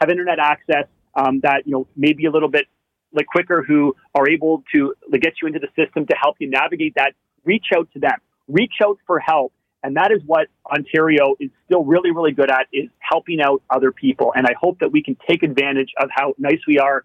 have 0.00 0.08
internet 0.08 0.38
access, 0.38 0.86
um, 1.14 1.40
that, 1.40 1.66
you 1.66 1.72
know, 1.72 1.86
maybe 1.96 2.24
a 2.24 2.30
little 2.30 2.48
bit 2.48 2.66
like 3.12 3.26
quicker 3.26 3.62
who 3.62 3.94
are 4.14 4.28
able 4.28 4.62
to 4.74 4.94
like, 5.10 5.20
get 5.20 5.34
you 5.42 5.48
into 5.48 5.58
the 5.58 5.68
system 5.76 6.06
to 6.06 6.14
help 6.18 6.36
you 6.38 6.48
navigate 6.48 6.94
that, 6.94 7.12
reach 7.44 7.66
out 7.76 7.88
to 7.92 7.98
them, 7.98 8.18
reach 8.48 8.74
out 8.82 8.98
for 9.06 9.18
help. 9.18 9.52
And 9.82 9.96
that 9.96 10.12
is 10.12 10.22
what 10.24 10.48
Ontario 10.64 11.36
is 11.40 11.50
still 11.66 11.84
really, 11.84 12.10
really 12.10 12.32
good 12.32 12.50
at 12.50 12.68
is 12.72 12.88
helping 13.00 13.42
out 13.42 13.62
other 13.68 13.92
people. 13.92 14.32
And 14.34 14.46
I 14.46 14.54
hope 14.58 14.78
that 14.80 14.92
we 14.92 15.02
can 15.02 15.16
take 15.28 15.42
advantage 15.42 15.90
of 15.98 16.08
how 16.10 16.34
nice 16.38 16.60
we 16.66 16.78
are 16.78 17.04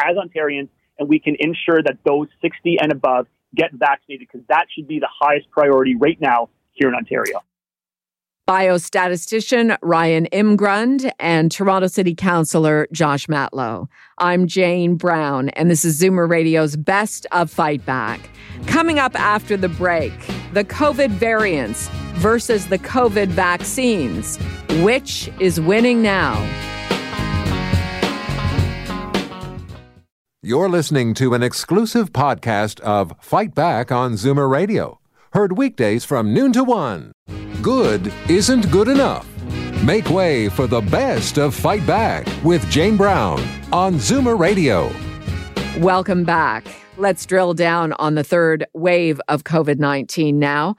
as 0.00 0.16
Ontarians 0.16 0.68
and 0.98 1.08
we 1.08 1.18
can 1.18 1.36
ensure 1.38 1.82
that 1.82 1.98
those 2.06 2.28
60 2.40 2.78
and 2.80 2.92
above 2.92 3.26
get 3.54 3.72
vaccinated 3.72 4.28
because 4.30 4.46
that 4.48 4.66
should 4.74 4.88
be 4.88 4.98
the 4.98 5.08
highest 5.20 5.50
priority 5.50 5.94
right 5.94 6.20
now 6.20 6.48
here 6.72 6.88
in 6.88 6.94
Ontario. 6.94 7.42
Biostatistician 8.48 9.76
Ryan 9.82 10.26
Imgrund 10.32 11.10
and 11.20 11.50
Toronto 11.52 11.86
City 11.86 12.12
Councillor 12.12 12.88
Josh 12.90 13.28
Matlow. 13.28 13.86
I'm 14.18 14.48
Jane 14.48 14.96
Brown, 14.96 15.50
and 15.50 15.70
this 15.70 15.84
is 15.84 16.00
Zoomer 16.00 16.28
Radio's 16.28 16.76
Best 16.76 17.24
of 17.30 17.52
Fight 17.52 17.86
Back. 17.86 18.28
Coming 18.66 18.98
up 18.98 19.18
after 19.18 19.56
the 19.56 19.68
break, 19.68 20.12
the 20.52 20.64
COVID 20.64 21.10
variants 21.10 21.86
versus 22.14 22.66
the 22.66 22.80
COVID 22.80 23.28
vaccines. 23.28 24.38
Which 24.82 25.30
is 25.38 25.60
winning 25.60 26.02
now? 26.02 26.34
You're 30.44 30.68
listening 30.68 31.14
to 31.14 31.34
an 31.34 31.42
exclusive 31.44 32.12
podcast 32.12 32.80
of 32.80 33.14
Fight 33.20 33.54
Back 33.54 33.92
on 33.92 34.14
Zoomer 34.14 34.50
Radio. 34.50 34.98
Heard 35.34 35.56
weekdays 35.56 36.04
from 36.04 36.34
noon 36.34 36.52
to 36.54 36.64
one. 36.64 37.12
Good 37.62 38.12
isn't 38.28 38.68
good 38.72 38.88
enough. 38.88 39.24
Make 39.84 40.10
way 40.10 40.48
for 40.48 40.66
the 40.66 40.80
best 40.80 41.38
of 41.38 41.54
Fight 41.54 41.86
Back 41.86 42.26
with 42.42 42.68
Jane 42.68 42.96
Brown 42.96 43.38
on 43.72 43.94
Zoomer 43.94 44.36
Radio. 44.36 44.92
Welcome 45.78 46.24
back. 46.24 46.66
Let's 46.96 47.24
drill 47.24 47.54
down 47.54 47.92
on 48.00 48.16
the 48.16 48.24
third 48.24 48.66
wave 48.74 49.20
of 49.28 49.44
COVID 49.44 49.78
19 49.78 50.40
now. 50.40 50.74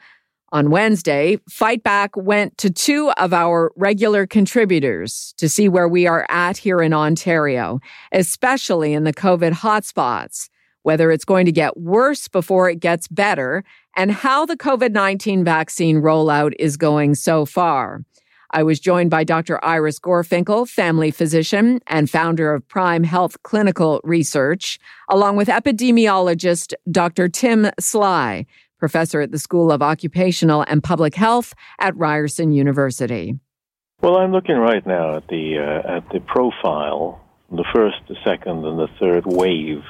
On 0.54 0.70
Wednesday, 0.70 1.40
Fight 1.50 1.82
Back 1.82 2.16
went 2.16 2.60
to 2.60 2.70
two 2.70 3.10
of 3.18 3.34
our 3.34 3.72
regular 3.76 4.28
contributors 4.28 5.34
to 5.38 5.50
see 5.50 5.68
where 5.68 5.88
we 5.88 6.06
are 6.06 6.28
at 6.30 6.58
here 6.58 6.80
in 6.80 6.94
Ontario, 6.94 7.80
especially 8.12 8.94
in 8.94 9.04
the 9.04 9.14
COVID 9.14 9.54
hotspots, 9.54 10.50
whether 10.84 11.10
it's 11.10 11.26
going 11.26 11.48
to 11.48 11.52
get 11.52 11.76
worse 11.76 12.28
before 12.28 12.70
it 12.70 12.80
gets 12.80 13.08
better, 13.08 13.64
and 13.98 14.12
how 14.12 14.46
the 14.46 14.56
COVID 14.56 14.92
19 14.92 15.44
vaccine 15.44 16.04
rollout 16.04 16.54
is 16.60 16.78
going 16.78 17.16
so 17.16 17.46
far. 17.46 18.06
I 18.52 18.62
was 18.62 18.80
joined 18.80 19.10
by 19.10 19.24
Dr. 19.24 19.60
Iris 19.66 20.00
Gorfinkel, 20.00 20.70
family 20.70 21.10
physician 21.10 21.80
and 21.88 22.08
founder 22.08 22.54
of 22.54 22.68
Prime 22.68 23.04
Health 23.04 23.42
Clinical 23.42 24.00
Research, 24.04 24.78
along 25.10 25.36
with 25.36 25.48
epidemiologist 25.48 26.76
Dr. 26.92 27.28
Tim 27.28 27.72
Sly 27.80 28.46
professor 28.84 29.22
at 29.22 29.32
the 29.32 29.40
School 29.40 29.72
of 29.72 29.82
Occupational 29.82 30.66
and 30.68 30.84
Public 30.84 31.16
Health 31.16 31.54
at 31.80 31.96
Ryerson 31.96 32.52
University. 32.52 33.40
Well, 34.02 34.18
I'm 34.18 34.34
looking 34.34 34.58
right 34.58 34.86
now 34.86 35.16
at 35.16 35.28
the 35.30 35.58
uh, 35.58 35.96
at 35.96 36.10
the 36.12 36.20
profile, 36.20 37.24
the 37.50 37.64
first, 37.74 37.96
the 38.10 38.18
second, 38.26 38.66
and 38.66 38.78
the 38.78 38.90
third 39.00 39.26
wave 39.26 39.84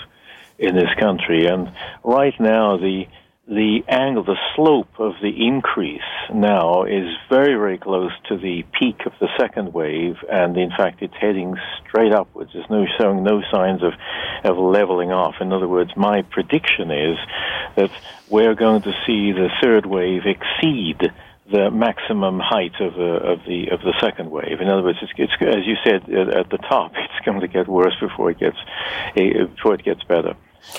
in 0.59 0.75
this 0.75 0.93
country, 0.99 1.47
and 1.47 1.71
right 2.03 2.39
now 2.39 2.77
the 2.77 3.05
the 3.47 3.83
angle, 3.89 4.23
the 4.23 4.37
slope 4.55 4.99
of 4.99 5.13
the 5.21 5.45
increase 5.45 6.01
now 6.33 6.83
is 6.83 7.09
very, 7.29 7.55
very 7.55 7.77
close 7.77 8.11
to 8.29 8.37
the 8.37 8.63
peak 8.79 9.05
of 9.05 9.11
the 9.19 9.27
second 9.37 9.73
wave, 9.73 10.15
and 10.31 10.57
in 10.57 10.69
fact, 10.69 11.01
it's 11.01 11.13
heading 11.19 11.55
straight 11.85 12.13
upwards. 12.13 12.51
There's 12.53 12.69
no 12.69 12.85
showing 12.97 13.23
no 13.23 13.41
signs 13.51 13.83
of 13.83 13.93
of 14.45 14.57
leveling 14.57 15.11
off. 15.11 15.35
In 15.41 15.51
other 15.51 15.67
words, 15.67 15.91
my 15.97 16.21
prediction 16.21 16.89
is 16.89 17.17
that 17.75 17.91
we're 18.29 18.55
going 18.55 18.81
to 18.83 18.93
see 19.05 19.33
the 19.33 19.49
third 19.61 19.85
wave 19.85 20.21
exceed 20.25 21.11
the 21.51 21.69
maximum 21.69 22.39
height 22.39 22.79
of 22.79 22.93
the 22.93 23.15
of 23.23 23.39
the 23.45 23.67
of 23.71 23.81
the 23.81 23.93
second 23.99 24.31
wave. 24.31 24.61
In 24.61 24.69
other 24.69 24.83
words, 24.83 24.99
it's, 25.01 25.11
it's 25.17 25.33
as 25.41 25.65
you 25.65 25.75
said 25.83 26.09
at 26.09 26.49
the 26.49 26.59
top, 26.59 26.93
it's 26.95 27.25
going 27.25 27.41
to 27.41 27.49
get 27.49 27.67
worse 27.67 27.95
before 27.99 28.31
it 28.31 28.39
gets 28.39 28.57
eh, 29.17 29.43
before 29.53 29.73
it 29.73 29.83
gets 29.83 30.03
better. 30.05 30.35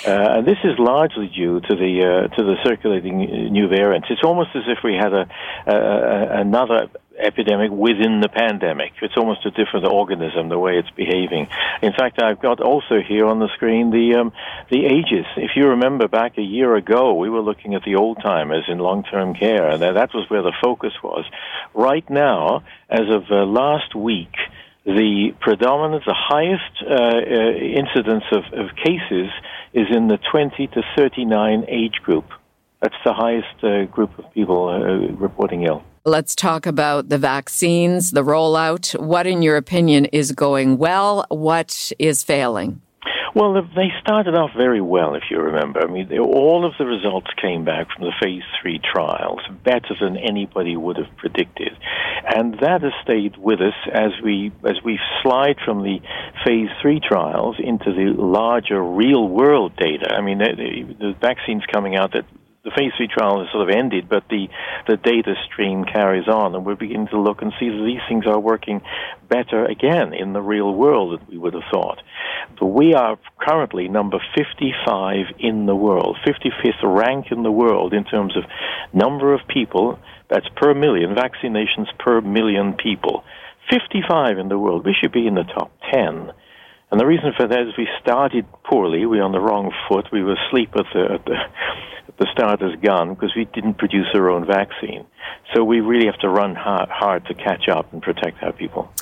Uh, 0.07 0.39
and 0.39 0.47
this 0.47 0.59
is 0.65 0.79
largely 0.79 1.29
due 1.29 1.61
to 1.61 1.75
the 1.77 2.29
uh, 2.31 2.37
to 2.37 2.43
the 2.43 2.57
circulating 2.65 3.19
new 3.53 3.69
variants. 3.69 4.09
It's 4.11 4.25
almost 4.25 4.51
as 4.55 4.65
if 4.67 4.79
we 4.83 4.95
had 4.95 5.13
a, 5.13 5.27
a, 5.67 6.41
another 6.41 6.89
epidemic 7.19 7.71
within 7.71 8.21
the 8.21 8.29
pandemic. 8.29 8.93
It's 9.01 9.17
almost 9.17 9.47
a 9.47 9.51
different 9.51 9.87
organism 9.87 10.49
the 10.49 10.59
way 10.59 10.79
it's 10.79 10.91
behaving. 10.91 11.49
In 11.81 11.93
fact, 11.93 12.21
I've 12.21 12.41
got 12.41 12.61
also 12.61 13.01
here 13.07 13.27
on 13.27 13.39
the 13.39 13.49
screen 13.55 13.91
the 13.91 14.21
um, 14.21 14.33
the 14.71 14.85
ages. 14.85 15.27
If 15.37 15.53
you 15.57 15.69
remember 15.69 16.09
back 16.09 16.39
a 16.39 16.43
year 16.43 16.75
ago, 16.77 17.15
we 17.15 17.31
were 17.31 17.43
looking 17.43 17.75
at 17.75 17.85
the 17.85 17.97
old 17.97 18.19
timers 18.23 18.65
in 18.69 18.79
long 18.79 19.05
term 19.05 19.35
care, 19.35 19.71
and 19.71 19.83
that 19.83 20.13
was 20.15 20.29
where 20.29 20.43
the 20.43 20.53
focus 20.63 20.93
was. 21.03 21.25
Right 21.73 22.09
now, 22.11 22.65
as 22.89 23.09
of 23.09 23.25
uh, 23.31 23.45
last 23.45 23.95
week 23.95 24.35
the 24.85 25.35
predominant, 25.41 26.05
the 26.05 26.15
highest 26.15 26.83
uh, 26.83 26.95
uh, 26.95 27.53
incidence 27.57 28.25
of, 28.33 28.45
of, 28.53 28.77
cases 28.77 29.31
is 29.73 29.87
in 29.91 30.09
the 30.09 30.19
20 30.31 30.67
to 30.69 30.83
39 30.97 31.65
age 31.69 31.95
group. 32.03 32.27
That's 32.83 32.95
the 33.05 33.15
highest 33.15 33.65
uh, 33.65 33.85
group 33.85 34.19
of 34.19 34.31
people 34.35 34.69
uh, 34.69 35.15
reporting 35.15 35.63
ill. 35.63 35.83
Let's 36.05 36.35
talk 36.35 36.67
about 36.67 37.09
the 37.09 37.17
vaccines, 37.17 38.11
the 38.11 38.23
rollout. 38.23 39.01
What, 39.01 39.27
in 39.27 39.41
your 39.41 39.57
opinion, 39.57 40.05
is 40.07 40.33
going 40.33 40.77
well? 40.77 41.25
What 41.31 41.93
is 41.99 42.23
failing? 42.23 42.83
Well, 43.35 43.55
they 43.55 43.91
started 44.01 44.35
off 44.35 44.51
very 44.57 44.81
well, 44.81 45.15
if 45.15 45.25
you 45.31 45.39
remember. 45.39 45.81
I 45.81 45.91
mean, 45.91 46.17
all 46.19 46.65
of 46.65 46.75
the 46.79 46.87
results 46.87 47.27
came 47.43 47.65
back 47.65 47.89
from 47.91 48.05
the 48.05 48.13
phase 48.23 48.45
three 48.63 48.79
trials 48.79 49.41
better 49.65 49.95
than 50.01 50.17
anybody 50.17 50.77
would 50.77 50.97
have 50.99 51.17
predicted, 51.17 51.77
and 52.25 52.55
that 52.61 52.83
has 52.83 52.93
stayed 53.03 53.37
with 53.37 53.61
us 53.61 53.75
as 53.93 54.13
we 54.23 54.53
as 54.65 54.77
we 54.85 55.01
slide 55.23 55.57
from 55.65 55.83
the 55.83 55.99
phase 56.47 56.69
three 56.81 57.01
trials 57.01 57.57
into 57.59 57.93
the 57.93 58.15
larger 58.17 58.83
real 58.83 59.27
world 59.29 59.75
data. 59.77 60.15
I 60.15 60.21
mean, 60.21 60.39
the, 60.39 60.95
the 60.99 61.15
vaccines 61.21 61.65
coming 61.73 61.97
out 61.97 62.13
that 62.13 62.25
the 62.65 62.71
phase 62.71 62.93
three 62.97 63.09
trial 63.09 63.41
has 63.41 63.53
sort 63.53 63.69
of 63.69 63.77
ended, 63.77 64.09
but 64.09 64.25
the, 64.31 64.49
the 64.89 64.97
data 64.97 65.35
stream 65.45 65.85
carries 65.85 66.27
on, 66.27 66.55
and 66.55 66.65
we're 66.65 66.75
beginning 66.75 67.09
to 67.09 67.21
look 67.21 67.43
and 67.43 67.53
see 67.61 67.69
that 67.69 67.85
these 67.85 68.01
things 68.09 68.27
are 68.27 68.41
working 68.41 68.81
better 69.29 69.67
again 69.67 70.15
in 70.15 70.33
the 70.33 70.41
real 70.41 70.73
world 70.73 71.21
than 71.21 71.27
we 71.29 71.37
would 71.37 71.53
have 71.53 71.69
thought. 71.71 72.03
But 72.59 72.67
we 72.67 72.95
are 72.95 73.19
currently 73.39 73.89
number 73.89 74.19
55 74.35 75.37
in 75.39 75.67
the 75.67 75.77
world, 75.77 76.17
55th 76.27 76.83
rank 76.83 77.27
in 77.31 77.43
the 77.43 77.53
world 77.53 77.93
in 77.93 78.05
terms 78.05 78.35
of 78.37 78.45
number 78.95 79.35
of 79.35 79.47
people, 79.47 79.99
that's 80.31 80.49
per 80.57 80.73
million, 80.73 81.15
vaccinations 81.15 81.87
per 81.99 82.23
million 82.23 82.73
people. 82.73 83.25
55 83.71 84.39
in 84.39 84.49
the 84.49 84.59
world. 84.59 84.85
We 84.85 84.95
should 85.01 85.13
be 85.13 85.27
in 85.27 85.35
the 85.35 85.45
top 85.45 85.71
10. 85.93 86.33
And 86.95 87.01
the 87.01 87.07
reason 87.07 87.33
for 87.37 87.49
that 87.49 87.61
is 87.61 87.77
we 87.77 87.89
started 88.01 88.47
poorly. 88.63 89.05
We 89.05 89.19
were 89.19 89.25
on 89.25 89.33
the 89.33 89.41
wrong 89.41 89.73
foot. 89.89 90.07
We 90.13 90.23
were 90.23 90.37
asleep 90.47 90.71
at 90.77 90.85
the, 90.95 91.15
at 91.15 91.25
the 91.25 91.35
the 92.21 92.29
starter's 92.33 92.77
gun 92.81 93.15
because 93.15 93.33
we 93.35 93.47
didn't 93.47 93.79
produce 93.79 94.07
our 94.15 94.31
own 94.31 94.47
vaccine. 94.47 95.05
So 95.53 95.65
we 95.65 95.81
really 95.81 96.07
have 96.07 96.21
to 96.21 96.29
run 96.29 96.55
hard, 96.55 96.89
hard 96.91 97.27
to 97.27 97.35
catch 97.35 97.69
up 97.69 97.93
and 97.93 98.01
protect 98.01 98.41
our 98.45 98.53
people. 98.53 98.93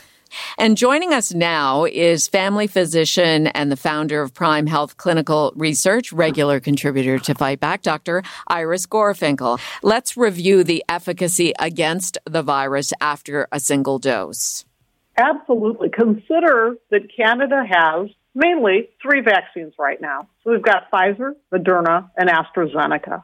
And 0.56 0.78
joining 0.78 1.12
us 1.12 1.34
now 1.34 1.84
is 1.84 2.28
family 2.28 2.66
physician 2.66 3.48
and 3.48 3.70
the 3.70 3.76
founder 3.76 4.22
of 4.22 4.32
Prime 4.32 4.68
Health 4.68 4.96
Clinical 4.96 5.52
Research, 5.54 6.14
regular 6.14 6.60
contributor 6.60 7.18
to 7.18 7.34
Fight 7.34 7.60
Back, 7.60 7.82
Dr. 7.82 8.22
Iris 8.48 8.86
Gorfinkel. 8.86 9.60
Let's 9.82 10.16
review 10.16 10.64
the 10.64 10.82
efficacy 10.88 11.52
against 11.58 12.16
the 12.24 12.42
virus 12.42 12.94
after 13.02 13.48
a 13.52 13.60
single 13.60 13.98
dose. 13.98 14.64
Absolutely. 15.16 15.90
Consider 15.90 16.76
that 16.90 17.14
Canada 17.14 17.62
has 17.68 18.08
mainly 18.34 18.88
three 19.02 19.20
vaccines 19.20 19.74
right 19.78 20.00
now. 20.00 20.28
So 20.42 20.52
we've 20.52 20.62
got 20.62 20.90
Pfizer, 20.90 21.34
Moderna, 21.52 22.10
and 22.16 22.30
AstraZeneca. 22.30 23.22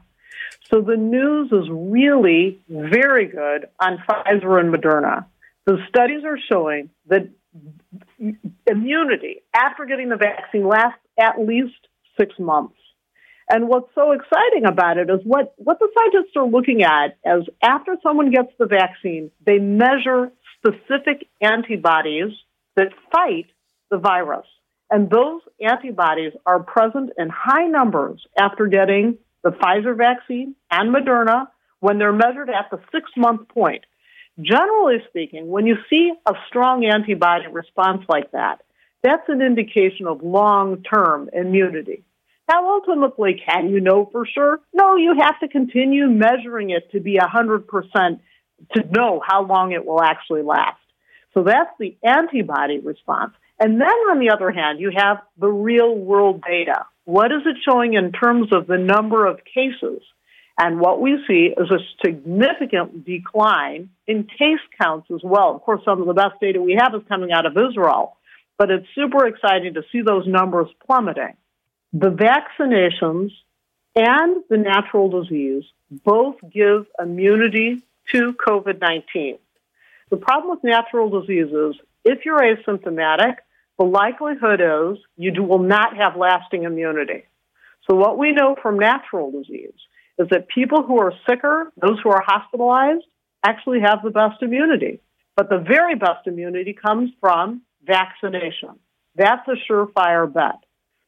So 0.71 0.81
the 0.81 0.97
news 0.97 1.51
is 1.51 1.67
really 1.69 2.59
very 2.69 3.25
good 3.25 3.67
on 3.79 3.97
Pfizer 4.07 4.59
and 4.59 4.73
Moderna. 4.73 5.25
The 5.65 5.77
studies 5.87 6.23
are 6.25 6.37
showing 6.51 6.89
that 7.07 7.29
immunity 8.67 9.41
after 9.55 9.85
getting 9.85 10.09
the 10.09 10.15
vaccine 10.15 10.67
lasts 10.67 10.99
at 11.19 11.39
least 11.39 11.87
six 12.19 12.37
months. 12.37 12.75
And 13.51 13.67
what's 13.67 13.89
so 13.95 14.11
exciting 14.11 14.65
about 14.67 14.97
it 14.97 15.09
is 15.09 15.21
what, 15.23 15.55
what 15.57 15.79
the 15.79 15.89
scientists 15.97 16.35
are 16.35 16.45
looking 16.45 16.83
at 16.83 17.17
is 17.25 17.47
after 17.63 17.97
someone 18.03 18.29
gets 18.29 18.51
the 18.59 18.67
vaccine, 18.67 19.31
they 19.43 19.57
measure 19.57 20.31
specific 20.59 21.27
antibodies 21.41 22.31
that 22.75 22.89
fight 23.11 23.47
the 23.89 23.97
virus. 23.97 24.45
And 24.91 25.09
those 25.09 25.41
antibodies 25.61 26.33
are 26.45 26.61
present 26.61 27.11
in 27.17 27.29
high 27.29 27.67
numbers 27.67 28.25
after 28.39 28.67
getting 28.67 29.17
the 29.43 29.51
Pfizer 29.51 29.95
vaccine 29.95 30.55
and 30.71 30.93
Moderna 30.93 31.47
when 31.79 31.97
they're 31.97 32.11
measured 32.11 32.49
at 32.49 32.69
the 32.71 32.79
six 32.91 33.09
month 33.15 33.47
point. 33.49 33.85
Generally 34.41 35.03
speaking, 35.09 35.49
when 35.49 35.65
you 35.65 35.75
see 35.89 36.11
a 36.25 36.33
strong 36.47 36.85
antibody 36.85 37.47
response 37.47 38.03
like 38.07 38.31
that, 38.31 38.61
that's 39.03 39.27
an 39.27 39.41
indication 39.41 40.07
of 40.07 40.21
long 40.23 40.83
term 40.83 41.29
immunity. 41.33 42.03
Now, 42.49 42.67
ultimately, 42.67 43.41
can 43.45 43.69
you 43.69 43.79
know 43.79 44.09
for 44.11 44.25
sure? 44.25 44.59
No, 44.73 44.95
you 44.95 45.15
have 45.21 45.39
to 45.41 45.47
continue 45.47 46.07
measuring 46.07 46.71
it 46.71 46.91
to 46.91 46.99
be 46.99 47.19
100% 47.19 48.19
to 48.73 48.83
know 48.89 49.21
how 49.25 49.45
long 49.45 49.71
it 49.71 49.85
will 49.85 50.01
actually 50.01 50.41
last. 50.41 50.79
So 51.33 51.43
that's 51.43 51.71
the 51.79 51.95
antibody 52.03 52.79
response. 52.79 53.33
And 53.59 53.79
then 53.79 53.87
on 53.87 54.19
the 54.19 54.31
other 54.31 54.51
hand, 54.51 54.79
you 54.79 54.91
have 54.95 55.17
the 55.37 55.49
real 55.49 55.95
world 55.95 56.43
data. 56.47 56.85
What 57.05 57.31
is 57.31 57.41
it 57.45 57.57
showing 57.67 57.93
in 57.93 58.11
terms 58.11 58.53
of 58.53 58.67
the 58.67 58.77
number 58.77 59.25
of 59.25 59.39
cases? 59.43 60.01
And 60.57 60.79
what 60.79 61.01
we 61.01 61.17
see 61.27 61.53
is 61.55 61.71
a 61.71 61.79
significant 62.05 63.05
decline 63.05 63.89
in 64.07 64.25
case 64.25 64.59
counts 64.81 65.09
as 65.09 65.21
well. 65.23 65.55
Of 65.55 65.61
course, 65.61 65.81
some 65.85 66.01
of 66.01 66.07
the 66.07 66.13
best 66.13 66.39
data 66.41 66.61
we 66.61 66.77
have 66.79 66.93
is 66.93 67.01
coming 67.07 67.31
out 67.31 67.45
of 67.45 67.57
Israel, 67.57 68.17
but 68.57 68.69
it's 68.69 68.85
super 68.93 69.25
exciting 69.25 69.75
to 69.75 69.83
see 69.91 70.01
those 70.01 70.27
numbers 70.27 70.67
plummeting. 70.85 71.35
The 71.93 72.09
vaccinations 72.09 73.31
and 73.95 74.43
the 74.49 74.57
natural 74.57 75.09
disease 75.09 75.63
both 75.89 76.35
give 76.51 76.85
immunity 77.01 77.81
to 78.13 78.33
COVID 78.33 78.79
19. 78.81 79.37
The 80.09 80.17
problem 80.17 80.51
with 80.51 80.63
natural 80.63 81.21
diseases, 81.21 81.75
if 82.03 82.25
you're 82.25 82.39
asymptomatic, 82.39 83.35
the 83.77 83.85
likelihood 83.85 84.61
is 84.61 85.03
you 85.15 85.43
will 85.43 85.59
not 85.59 85.95
have 85.97 86.15
lasting 86.15 86.63
immunity. 86.63 87.23
So, 87.89 87.95
what 87.95 88.17
we 88.17 88.31
know 88.31 88.55
from 88.61 88.77
natural 88.77 89.31
disease 89.31 89.73
is 90.17 90.27
that 90.31 90.49
people 90.49 90.83
who 90.83 90.99
are 90.99 91.13
sicker, 91.27 91.71
those 91.81 91.99
who 92.03 92.09
are 92.09 92.23
hospitalized, 92.25 93.05
actually 93.43 93.79
have 93.81 93.99
the 94.03 94.11
best 94.11 94.41
immunity. 94.41 94.99
But 95.35 95.49
the 95.49 95.59
very 95.59 95.95
best 95.95 96.27
immunity 96.27 96.73
comes 96.73 97.11
from 97.21 97.61
vaccination. 97.85 98.71
That's 99.15 99.47
a 99.47 99.55
surefire 99.71 100.31
bet. 100.31 100.59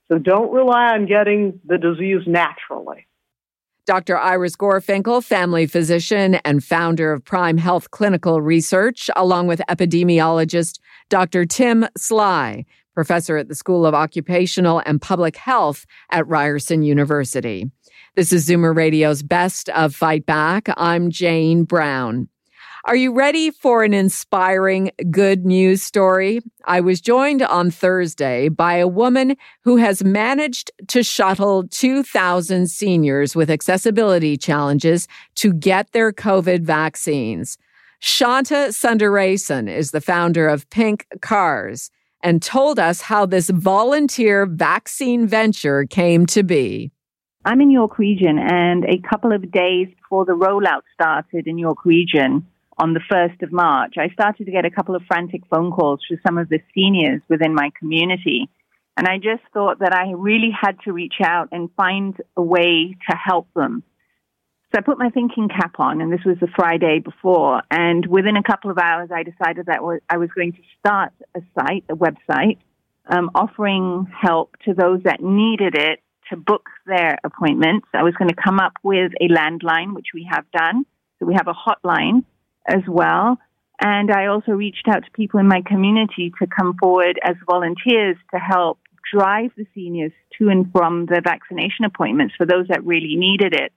So 0.08 0.17
don't 0.17 0.51
rely 0.51 0.93
on 0.93 1.05
getting 1.05 1.60
the 1.65 1.77
disease 1.77 2.22
naturally. 2.25 3.08
Dr. 3.85 4.17
Iris 4.17 4.55
Gorfinkel, 4.55 5.23
family 5.23 5.65
physician 5.65 6.35
and 6.45 6.63
founder 6.63 7.11
of 7.13 7.23
Prime 7.23 7.57
Health 7.57 7.91
Clinical 7.91 8.41
Research, 8.41 9.09
along 9.15 9.47
with 9.47 9.61
epidemiologist 9.69 10.79
Dr. 11.09 11.45
Tim 11.45 11.88
Sly, 11.97 12.65
professor 12.93 13.38
at 13.38 13.47
the 13.47 13.55
School 13.55 13.85
of 13.85 13.95
Occupational 13.95 14.83
and 14.85 15.01
Public 15.01 15.35
Health 15.35 15.85
at 16.11 16.27
Ryerson 16.27 16.83
University. 16.83 17.71
This 18.15 18.31
is 18.31 18.47
Zoomer 18.47 18.75
Radio's 18.75 19.23
Best 19.23 19.69
of 19.69 19.95
Fight 19.95 20.25
Back. 20.25 20.67
I'm 20.77 21.09
Jane 21.09 21.63
Brown. 21.63 22.27
Are 22.85 22.95
you 22.95 23.13
ready 23.13 23.51
for 23.51 23.83
an 23.83 23.93
inspiring 23.93 24.89
good 25.11 25.45
news 25.45 25.83
story? 25.83 26.39
I 26.65 26.81
was 26.81 27.00
joined 27.00 27.43
on 27.43 27.69
Thursday 27.69 28.50
by 28.50 28.77
a 28.77 28.88
woman 28.88 29.35
who 29.63 29.77
has 29.77 30.03
managed 30.03 30.71
to 30.88 31.03
shuttle 31.03 31.67
2,000 31.67 32.71
seniors 32.71 33.35
with 33.35 33.51
accessibility 33.51 34.35
challenges 34.35 35.07
to 35.35 35.53
get 35.53 35.91
their 35.91 36.11
COVID 36.11 36.63
vaccines. 36.63 37.59
Shanta 38.00 38.69
Sundarason 38.69 39.69
is 39.69 39.91
the 39.91 40.01
founder 40.01 40.47
of 40.47 40.67
Pink 40.71 41.05
Cars 41.21 41.91
and 42.23 42.41
told 42.41 42.79
us 42.79 43.01
how 43.01 43.27
this 43.27 43.51
volunteer 43.51 44.47
vaccine 44.47 45.27
venture 45.27 45.85
came 45.85 46.25
to 46.25 46.41
be. 46.41 46.91
I'm 47.45 47.61
in 47.61 47.69
York 47.71 47.97
Region, 47.97 48.38
and 48.38 48.85
a 48.85 49.00
couple 49.07 49.31
of 49.31 49.51
days 49.51 49.88
before 50.00 50.25
the 50.25 50.33
rollout 50.33 50.81
started 50.93 51.47
in 51.47 51.57
York 51.57 51.85
Region, 51.85 52.45
on 52.81 52.93
the 52.93 53.00
1st 53.11 53.43
of 53.43 53.51
March, 53.51 53.93
I 54.00 54.09
started 54.09 54.45
to 54.45 54.51
get 54.51 54.65
a 54.65 54.71
couple 54.71 54.95
of 54.95 55.03
frantic 55.07 55.43
phone 55.51 55.71
calls 55.71 56.00
from 56.07 56.17
some 56.25 56.39
of 56.39 56.50
the 56.50 56.59
seniors 56.73 57.21
within 57.29 57.53
my 57.53 57.69
community. 57.77 58.50
And 58.97 59.07
I 59.07 59.17
just 59.17 59.43
thought 59.53 59.79
that 59.79 59.93
I 59.93 60.13
really 60.13 60.50
had 60.50 60.79
to 60.85 60.91
reach 60.91 61.21
out 61.23 61.50
and 61.51 61.69
find 61.77 62.15
a 62.35 62.41
way 62.41 62.98
to 63.07 63.15
help 63.15 63.48
them. 63.55 63.83
So 64.74 64.79
I 64.79 64.81
put 64.81 64.98
my 64.98 65.09
thinking 65.09 65.48
cap 65.48 65.79
on, 65.79 66.01
and 66.01 66.11
this 66.11 66.25
was 66.25 66.37
the 66.41 66.48
Friday 66.55 67.00
before. 67.00 67.61
And 67.70 68.03
within 68.07 68.35
a 68.35 68.44
couple 68.44 68.72
of 68.72 68.79
hours, 68.79 69.09
I 69.13 69.22
decided 69.22 69.67
that 69.67 69.79
I 70.09 70.17
was 70.17 70.29
going 70.35 70.53
to 70.53 70.61
start 70.79 71.13
a 71.35 71.41
site, 71.53 71.83
a 71.87 71.96
website, 71.96 72.57
um, 73.05 73.29
offering 73.35 74.07
help 74.20 74.55
to 74.65 74.74
those 74.74 75.03
that 75.03 75.22
needed 75.22 75.75
it 75.75 76.00
to 76.31 76.37
book 76.37 76.67
their 76.87 77.20
appointments. 77.24 77.87
I 77.94 78.01
was 78.01 78.15
going 78.15 78.29
to 78.29 78.41
come 78.44 78.59
up 78.59 78.74
with 78.81 79.11
a 79.22 79.27
landline, 79.27 79.94
which 79.94 80.07
we 80.15 80.27
have 80.31 80.50
done. 80.51 80.85
So 81.20 81.27
we 81.27 81.35
have 81.35 81.48
a 81.48 81.53
hotline 81.53 82.24
as 82.67 82.81
well. 82.87 83.37
And 83.81 84.11
I 84.11 84.27
also 84.27 84.51
reached 84.51 84.87
out 84.87 85.03
to 85.03 85.11
people 85.11 85.39
in 85.39 85.47
my 85.47 85.61
community 85.65 86.31
to 86.39 86.47
come 86.47 86.75
forward 86.79 87.19
as 87.24 87.35
volunteers 87.50 88.17
to 88.33 88.39
help 88.39 88.79
drive 89.11 89.51
the 89.57 89.65
seniors 89.74 90.11
to 90.37 90.50
and 90.50 90.71
from 90.71 91.07
the 91.07 91.21
vaccination 91.24 91.85
appointments 91.85 92.35
for 92.37 92.45
those 92.45 92.67
that 92.67 92.85
really 92.85 93.15
needed 93.15 93.53
it. 93.53 93.74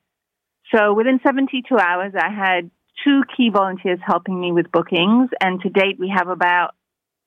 So 0.74 0.92
within 0.92 1.20
72 1.24 1.76
hours, 1.76 2.12
I 2.18 2.30
had 2.30 2.70
two 3.02 3.22
key 3.36 3.50
volunteers 3.50 3.98
helping 4.04 4.40
me 4.40 4.52
with 4.52 4.70
bookings. 4.70 5.30
And 5.40 5.60
to 5.62 5.68
date, 5.70 5.98
we 5.98 6.12
have 6.14 6.28
about 6.28 6.74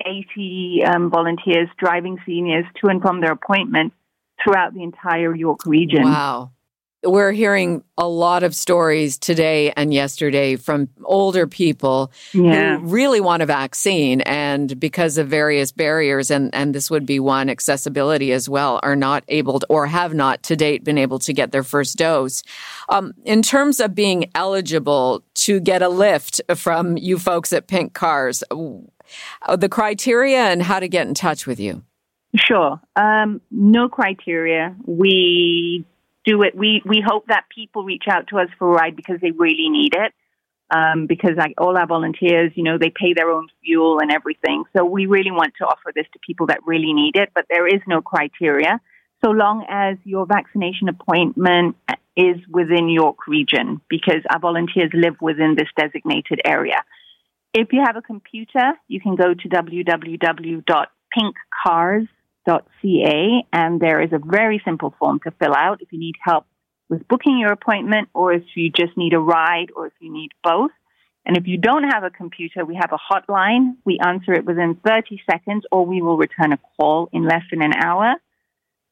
80 0.05 0.83
um, 0.85 1.09
volunteers 1.09 1.69
driving 1.77 2.17
seniors 2.25 2.65
to 2.81 2.89
and 2.89 3.01
from 3.01 3.21
their 3.21 3.31
appointment 3.31 3.93
throughout 4.43 4.73
the 4.73 4.83
entire 4.83 5.35
York 5.35 5.65
region. 5.65 6.03
Wow. 6.03 6.51
We're 7.03 7.31
hearing 7.31 7.83
a 7.97 8.07
lot 8.07 8.41
of 8.41 8.55
stories 8.55 9.19
today 9.19 9.71
and 9.77 9.93
yesterday 9.93 10.55
from 10.55 10.89
older 11.03 11.45
people 11.45 12.11
yeah. 12.33 12.79
who 12.79 12.87
really 12.87 13.21
want 13.21 13.43
a 13.43 13.45
vaccine 13.45 14.21
and 14.21 14.79
because 14.79 15.19
of 15.19 15.27
various 15.27 15.71
barriers 15.71 16.31
and, 16.31 16.53
and 16.55 16.73
this 16.73 16.89
would 16.89 17.05
be 17.05 17.19
one 17.19 17.49
accessibility 17.49 18.31
as 18.31 18.49
well 18.49 18.79
are 18.81 18.95
not 18.95 19.23
able 19.27 19.59
to, 19.59 19.67
or 19.69 19.85
have 19.85 20.15
not 20.15 20.41
to 20.43 20.55
date 20.55 20.83
been 20.83 20.97
able 20.97 21.19
to 21.19 21.33
get 21.33 21.51
their 21.51 21.63
first 21.63 21.97
dose. 21.97 22.41
Um, 22.89 23.13
in 23.25 23.43
terms 23.43 23.79
of 23.79 23.93
being 23.93 24.31
eligible 24.33 25.23
to 25.35 25.59
get 25.59 25.83
a 25.83 25.89
lift 25.89 26.41
from 26.55 26.97
you 26.97 27.19
folks 27.19 27.53
at 27.53 27.67
Pink 27.67 27.93
Cars, 27.93 28.43
uh, 28.51 29.55
the 29.55 29.69
criteria 29.69 30.39
and 30.39 30.63
how 30.63 30.79
to 30.79 30.87
get 30.87 31.07
in 31.07 31.13
touch 31.13 31.45
with 31.45 31.59
you. 31.59 31.83
Sure. 32.35 32.79
Um, 32.95 33.41
no 33.51 33.87
criteria. 33.87 34.75
We 34.85 35.85
do 36.27 36.43
it. 36.43 36.55
We 36.55 36.83
we 36.85 37.03
hope 37.05 37.27
that 37.27 37.45
people 37.53 37.83
reach 37.83 38.05
out 38.09 38.27
to 38.27 38.39
us 38.39 38.47
for 38.59 38.69
a 38.69 38.71
ride 38.71 38.95
because 38.95 39.19
they 39.21 39.31
really 39.31 39.69
need 39.69 39.93
it. 39.95 40.13
Um, 40.69 41.07
because 41.07 41.31
like 41.37 41.53
all 41.57 41.77
our 41.77 41.87
volunteers, 41.87 42.51
you 42.55 42.63
know, 42.63 42.77
they 42.77 42.89
pay 42.89 43.13
their 43.13 43.31
own 43.31 43.47
fuel 43.63 43.99
and 44.01 44.11
everything. 44.11 44.65
So 44.75 44.83
we 44.83 45.05
really 45.05 45.31
want 45.31 45.53
to 45.59 45.65
offer 45.65 45.93
this 45.95 46.05
to 46.11 46.19
people 46.19 46.47
that 46.47 46.59
really 46.65 46.91
need 46.91 47.15
it, 47.15 47.29
but 47.33 47.45
there 47.49 47.65
is 47.65 47.79
no 47.87 48.01
criteria. 48.01 48.81
So 49.23 49.31
long 49.31 49.65
as 49.69 49.95
your 50.03 50.25
vaccination 50.25 50.89
appointment 50.89 51.77
is 52.17 52.35
within 52.49 52.89
York 52.89 53.27
region, 53.27 53.79
because 53.87 54.21
our 54.29 54.39
volunteers 54.39 54.91
live 54.93 55.15
within 55.21 55.55
this 55.55 55.69
designated 55.77 56.41
area. 56.43 56.83
If 57.53 57.71
you 57.71 57.81
have 57.85 57.95
a 57.95 58.01
computer, 58.01 58.73
you 58.89 58.99
can 58.99 59.15
go 59.15 59.33
to 59.33 59.49
www.pinkcars.com 59.49 62.09
ca, 62.47 63.45
and 63.53 63.79
there 63.79 64.01
is 64.01 64.11
a 64.13 64.19
very 64.23 64.61
simple 64.63 64.93
form 64.99 65.19
to 65.25 65.31
fill 65.31 65.53
out 65.53 65.81
if 65.81 65.91
you 65.91 65.99
need 65.99 66.15
help 66.21 66.45
with 66.89 67.07
booking 67.07 67.37
your 67.37 67.51
appointment 67.51 68.09
or 68.13 68.33
if 68.33 68.43
you 68.55 68.69
just 68.69 68.95
need 68.97 69.13
a 69.13 69.19
ride 69.19 69.67
or 69.75 69.87
if 69.87 69.93
you 69.99 70.11
need 70.11 70.31
both. 70.43 70.71
And 71.25 71.35
if 71.35 71.45
you 71.45 71.57
don't 71.57 71.83
have 71.83 72.03
a 72.03 72.09
computer, 72.09 72.63
we 72.63 72.75
have 72.75 72.93
a 72.93 73.13
hotline. 73.13 73.75
We 73.83 73.99
answer 73.99 74.33
it 74.33 74.45
within 74.45 74.79
30 74.85 75.21
seconds 75.29 75.65
or 75.71 75.85
we 75.85 76.01
will 76.01 76.17
return 76.17 76.53
a 76.53 76.59
call 76.77 77.09
in 77.11 77.25
less 77.25 77.43
than 77.51 77.61
an 77.61 77.73
hour. 77.73 78.15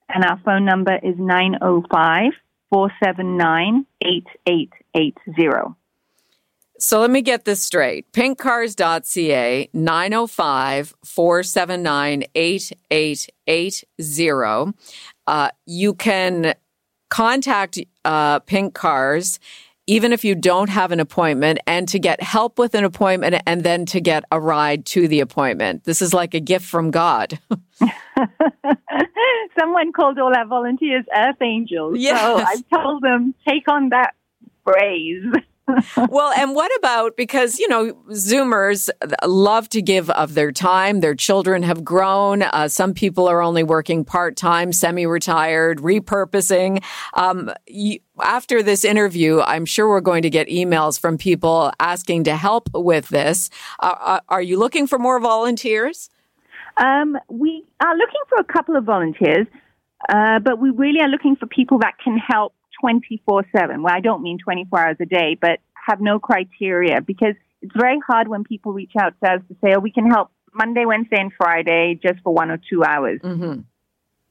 And 0.10 0.24
our 0.26 0.40
phone 0.44 0.66
number 0.66 0.96
is 0.96 1.16
905 1.18 2.34
479 2.70 3.86
8880. 4.02 5.85
So 6.80 7.00
let 7.00 7.10
me 7.10 7.22
get 7.22 7.46
this 7.46 7.62
straight. 7.62 8.12
Pinkcars.ca 8.12 9.70
905 9.74 10.94
479 11.04 12.24
8880. 12.36 14.74
Uh, 15.28 15.50
you 15.66 15.94
can 15.94 16.54
contact 17.10 17.80
uh, 18.04 18.40
Pink 18.40 18.74
Cars 18.74 19.40
even 19.88 20.12
if 20.12 20.26
you 20.26 20.34
don't 20.34 20.70
have 20.70 20.92
an 20.92 21.00
appointment 21.00 21.60
and 21.68 21.88
to 21.88 22.00
get 22.00 22.22
help 22.22 22.58
with 22.58 22.74
an 22.74 22.84
appointment 22.84 23.42
and 23.46 23.64
then 23.64 23.86
to 23.86 24.02
get 24.02 24.24
a 24.32 24.40
ride 24.40 24.86
to 24.86 25.08
the 25.08 25.20
appointment. 25.20 25.84
This 25.84 26.02
is 26.02 26.14
like 26.14 26.34
a 26.34 26.40
gift 26.40 26.66
from 26.66 26.92
God. 26.92 27.40
Someone 29.60 29.94
called 29.94 30.18
all 30.18 30.36
our 30.36 30.48
volunteers 30.48 31.06
earth 31.16 31.42
angels. 31.42 32.00
Yes. 32.00 32.20
So 32.20 32.40
I 32.40 32.82
told 32.82 33.04
them, 33.04 33.36
take 33.48 33.68
on 33.68 33.90
that 33.90 34.16
phrase. 34.64 35.24
Well, 36.10 36.32
and 36.38 36.56
what 36.56 36.72
about 36.78 37.18
because, 37.18 37.60
you 37.60 37.68
know, 37.68 37.94
Zoomers 38.12 38.90
love 39.26 39.70
to 39.70 39.82
give 39.82 40.10
of 40.12 40.34
their 40.34 40.52
time. 40.52 41.00
Their 41.00 41.16
children 41.16 41.64
have 41.64 41.84
grown. 41.84 42.44
Uh, 42.44 42.68
some 42.68 42.94
people 42.94 43.28
are 43.28 43.42
only 43.42 43.64
working 43.64 44.06
part 44.06 44.36
time, 44.36 44.72
semi 44.72 45.06
retired, 45.06 45.80
repurposing. 45.80 46.84
Um, 47.14 47.52
after 48.22 48.62
this 48.62 48.86
interview, 48.86 49.42
I'm 49.42 49.66
sure 49.66 49.90
we're 49.90 50.02
going 50.02 50.24
to 50.24 50.30
get 50.30 50.48
emails 50.48 51.00
from 51.00 51.18
people 51.18 51.72
asking 51.80 52.26
to 52.26 52.36
help 52.36 52.70
with 52.74 53.10
this. 53.10 53.50
Uh, 53.80 53.96
uh 54.00 54.20
are 54.30 54.42
you 54.42 54.58
looking 54.58 54.88
for 54.88 55.00
more 55.00 55.20
volunteers? 55.20 56.10
Um, 56.78 57.18
we 57.30 57.64
are 57.80 57.96
looking 57.98 58.22
for 58.28 58.38
a 58.38 58.44
couple 58.44 58.76
of 58.76 58.84
volunteers, 58.84 59.48
uh, 60.10 60.40
but 60.40 60.60
we 60.60 60.72
really 60.72 61.00
are 61.00 61.08
looking 61.08 61.36
for 61.36 61.46
people 61.46 61.80
that 61.80 61.94
can 62.04 62.18
help 62.18 62.54
24 62.86 63.46
7. 63.58 63.82
Well, 63.82 63.94
I 63.94 64.00
don't 64.00 64.22
mean 64.22 64.38
24 64.38 64.80
hours 64.80 64.98
a 65.00 65.06
day, 65.06 65.36
but 65.40 65.60
have 65.88 66.00
no 66.00 66.20
criteria 66.20 67.02
because 67.02 67.34
it's 67.62 67.76
very 67.76 67.98
hard 68.06 68.28
when 68.28 68.44
people 68.44 68.74
reach 68.74 68.92
out 69.00 69.14
to 69.24 69.32
us 69.32 69.42
to 69.48 69.56
say, 69.64 69.74
oh, 69.76 69.80
we 69.80 69.92
can 69.92 70.06
help 70.06 70.30
Monday, 70.54 70.86
Wednesday, 70.86 71.18
and 71.20 71.32
Friday 71.36 72.00
just 72.02 72.20
for 72.24 72.32
one 72.32 72.52
or 72.52 72.58
two 72.58 72.84
hours. 72.84 73.20
Mm-hmm. 73.24 73.62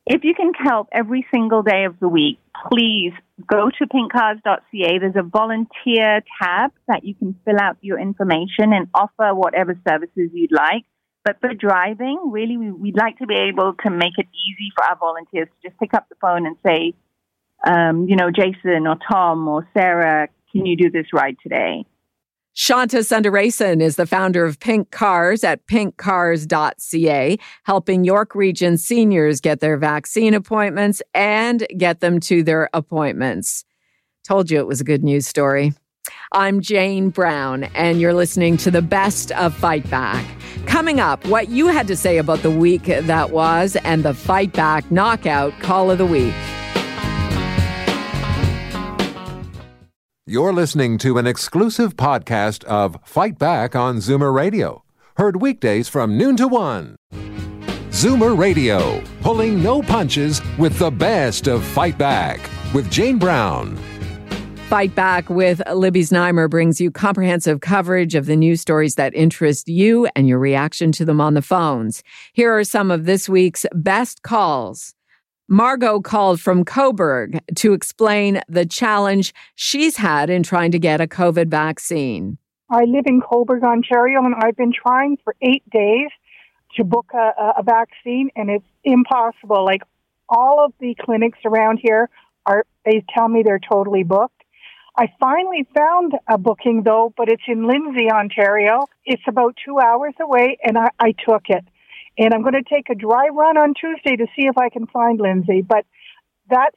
If 0.06 0.22
you 0.22 0.34
can 0.34 0.52
help 0.54 0.88
every 0.92 1.26
single 1.32 1.62
day 1.62 1.84
of 1.84 1.98
the 1.98 2.08
week, 2.08 2.38
please 2.70 3.12
go 3.44 3.70
to 3.70 3.86
pinkcars.ca. 3.86 4.98
There's 4.98 5.16
a 5.16 5.22
volunteer 5.22 6.22
tab 6.40 6.70
that 6.86 7.04
you 7.04 7.14
can 7.14 7.34
fill 7.44 7.58
out 7.60 7.78
your 7.80 7.98
information 7.98 8.72
and 8.72 8.86
offer 8.94 9.34
whatever 9.34 9.74
services 9.88 10.30
you'd 10.32 10.52
like. 10.52 10.84
But 11.24 11.40
for 11.40 11.54
driving, 11.54 12.20
really, 12.26 12.56
we, 12.58 12.70
would 12.70 12.96
like 12.96 13.18
to 13.18 13.26
be 13.26 13.34
able 13.34 13.74
to 13.82 13.90
make 13.90 14.12
it 14.18 14.26
easy 14.26 14.70
for 14.76 14.84
our 14.84 14.96
volunteers 14.96 15.48
to 15.48 15.68
just 15.68 15.80
pick 15.80 15.94
up 15.94 16.06
the 16.10 16.16
phone 16.20 16.46
and 16.46 16.56
say, 16.64 16.92
um, 17.66 18.07
you 18.09 18.16
know, 18.16 18.31
Jason 18.31 18.87
or 18.87 18.96
Tom 19.11 19.48
or 19.48 19.68
Sarah, 19.74 20.29
can 20.53 20.66
you 20.66 20.77
do 20.77 20.90
this 20.90 21.07
ride 21.12 21.37
today? 21.42 21.85
Shanta 22.57 22.98
Sundarason 22.98 23.83
is 23.83 23.96
the 23.96 24.07
founder 24.07 24.44
of 24.44 24.61
Pink 24.61 24.92
Cars 24.92 25.42
at 25.42 25.66
pinkcars.ca, 25.66 27.38
helping 27.64 28.05
York 28.05 28.35
Region 28.37 28.79
seniors 28.79 29.40
get 29.40 29.59
their 29.59 29.77
vaccine 29.77 30.35
appointments 30.35 31.03
and 31.14 31.66
get 31.77 31.98
them 31.98 32.20
to 32.20 32.44
their 32.44 32.70
appointments. 32.72 33.64
Told 34.22 34.53
you 34.53 34.61
it 34.61 34.68
was 34.68 34.81
a 34.81 34.85
good 34.85 35.03
news 35.03 35.27
story. 35.27 35.72
I'm 36.31 36.61
Jane 36.61 37.11
Brown, 37.11 37.64
and 37.74 38.00
you're 38.00 38.14
listening 38.14 38.57
to 38.59 38.70
the 38.70 38.83
best 38.83 39.33
of 39.33 39.53
Fight 39.53 39.88
Back. 39.90 40.24
Coming 40.66 41.00
up, 41.00 41.27
what 41.27 41.48
you 41.48 41.66
had 41.66 41.88
to 41.88 41.96
say 41.96 42.18
about 42.18 42.40
the 42.40 42.50
week 42.50 42.85
that 42.85 43.31
was 43.31 43.74
and 43.83 44.05
the 44.05 44.14
Fight 44.14 44.53
Back 44.53 44.88
Knockout 44.92 45.59
Call 45.61 45.90
of 45.90 45.98
the 45.98 46.07
Week. 46.07 46.35
You're 50.26 50.54
listening 50.54 50.96
to 50.98 51.18
an 51.18 51.26
exclusive 51.26 51.96
podcast 51.96 52.64
of 52.64 52.96
Fight 53.04 53.38
Back 53.38 53.76
on 53.76 53.98
Zoomer 53.98 54.32
Radio, 54.32 54.82
heard 55.18 55.42
weekdays 55.42 55.87
from 55.90 56.16
noon 56.16 56.34
to 56.38 56.48
one. 56.48 56.96
Zoomer 57.90 58.34
Radio, 58.34 59.02
pulling 59.20 59.62
no 59.62 59.82
punches 59.82 60.40
with 60.56 60.78
the 60.78 60.90
best 60.90 61.46
of 61.46 61.62
Fight 61.62 61.98
Back 61.98 62.40
with 62.72 62.90
Jane 62.90 63.18
Brown. 63.18 63.76
Fight 64.70 64.94
Back 64.94 65.28
with 65.28 65.60
Libby 65.70 66.00
Znaimer 66.00 66.48
brings 66.48 66.80
you 66.80 66.90
comprehensive 66.90 67.60
coverage 67.60 68.14
of 68.14 68.24
the 68.24 68.34
news 68.34 68.62
stories 68.62 68.94
that 68.94 69.14
interest 69.14 69.68
you 69.68 70.08
and 70.16 70.26
your 70.26 70.38
reaction 70.38 70.90
to 70.92 71.04
them 71.04 71.20
on 71.20 71.34
the 71.34 71.42
phones. 71.42 72.02
Here 72.32 72.50
are 72.50 72.64
some 72.64 72.90
of 72.90 73.04
this 73.04 73.28
week's 73.28 73.66
best 73.74 74.22
calls. 74.22 74.94
Margot 75.48 76.00
called 76.00 76.40
from 76.40 76.64
Cobourg 76.64 77.38
to 77.57 77.74
explain 77.74 78.40
the 78.48 78.64
challenge 78.64 79.35
she's 79.54 79.96
had 79.98 80.30
in 80.30 80.42
trying 80.42 80.70
to 80.72 80.78
get 80.78 81.00
a 81.00 81.07
COVID 81.07 81.48
vaccine. 81.48 82.38
I 82.70 82.85
live 82.85 83.04
in 83.07 83.20
Cobourg, 83.20 83.62
Ontario, 83.62 84.24
and 84.24 84.35
I've 84.35 84.57
been 84.57 84.72
trying 84.72 85.18
for 85.22 85.37
eight 85.42 85.68
days 85.70 86.09
to 86.76 86.85
book 86.85 87.07
a, 87.14 87.59
a 87.59 87.62
vaccine, 87.62 88.30
and 88.35 88.50
it's 88.50 88.64
impossible. 88.85 89.64
Like 89.64 89.83
all 90.28 90.64
of 90.64 90.72
the 90.80 90.96
clinics 90.98 91.38
around 91.44 91.78
here 91.83 92.09
are, 92.46 92.64
they 92.85 93.04
tell 93.14 93.28
me 93.28 93.42
they're 93.44 93.61
totally 93.61 94.02
booked. 94.02 94.42
I 94.96 95.12
finally 95.20 95.66
found 95.74 96.12
a 96.28 96.38
booking 96.38 96.85
though, 96.85 97.12
but 97.16 97.28
it's 97.28 97.42
in 97.48 97.66
Lindsay, 97.66 98.11
Ontario. 98.11 98.87
It's 99.04 99.22
about 99.28 99.57
two 99.64 99.78
hours 99.78 100.14
away, 100.20 100.57
and 100.64 100.78
I, 100.78 100.88
I 100.98 101.12
took 101.12 101.44
it. 101.48 101.64
And 102.16 102.33
I'm 102.33 102.42
going 102.42 102.55
to 102.55 102.62
take 102.62 102.90
a 102.90 102.94
dry 102.94 103.29
run 103.29 103.57
on 103.57 103.74
Tuesday 103.74 104.16
to 104.16 104.27
see 104.37 104.46
if 104.46 104.57
I 104.57 104.68
can 104.68 104.87
find 104.87 105.20
Lindsay. 105.20 105.62
But 105.62 105.85
that's, 106.48 106.77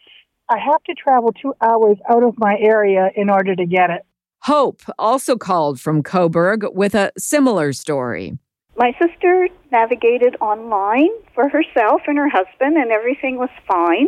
I 0.50 0.58
have 0.58 0.84
to 0.84 0.94
travel 0.94 1.32
two 1.32 1.54
hours 1.62 1.98
out 2.10 2.24
of 2.24 2.36
my 2.38 2.56
area 2.60 3.10
in 3.16 3.30
order 3.30 3.56
to 3.56 3.66
get 3.66 3.90
it. 3.90 4.02
Hope 4.42 4.82
also 4.98 5.36
called 5.36 5.80
from 5.80 6.04
Cobourg 6.04 6.74
with 6.74 6.96
a 6.96 7.12
similar 7.18 7.74
story. 7.74 8.38
My 8.78 8.96
sister 9.02 9.50
navigated 9.72 10.36
online 10.40 11.10
for 11.34 11.50
herself 11.50 12.02
and 12.08 12.18
her 12.18 12.30
husband, 12.30 12.78
and 12.78 12.92
everything 12.92 13.38
was 13.38 13.50
fine. 13.68 14.08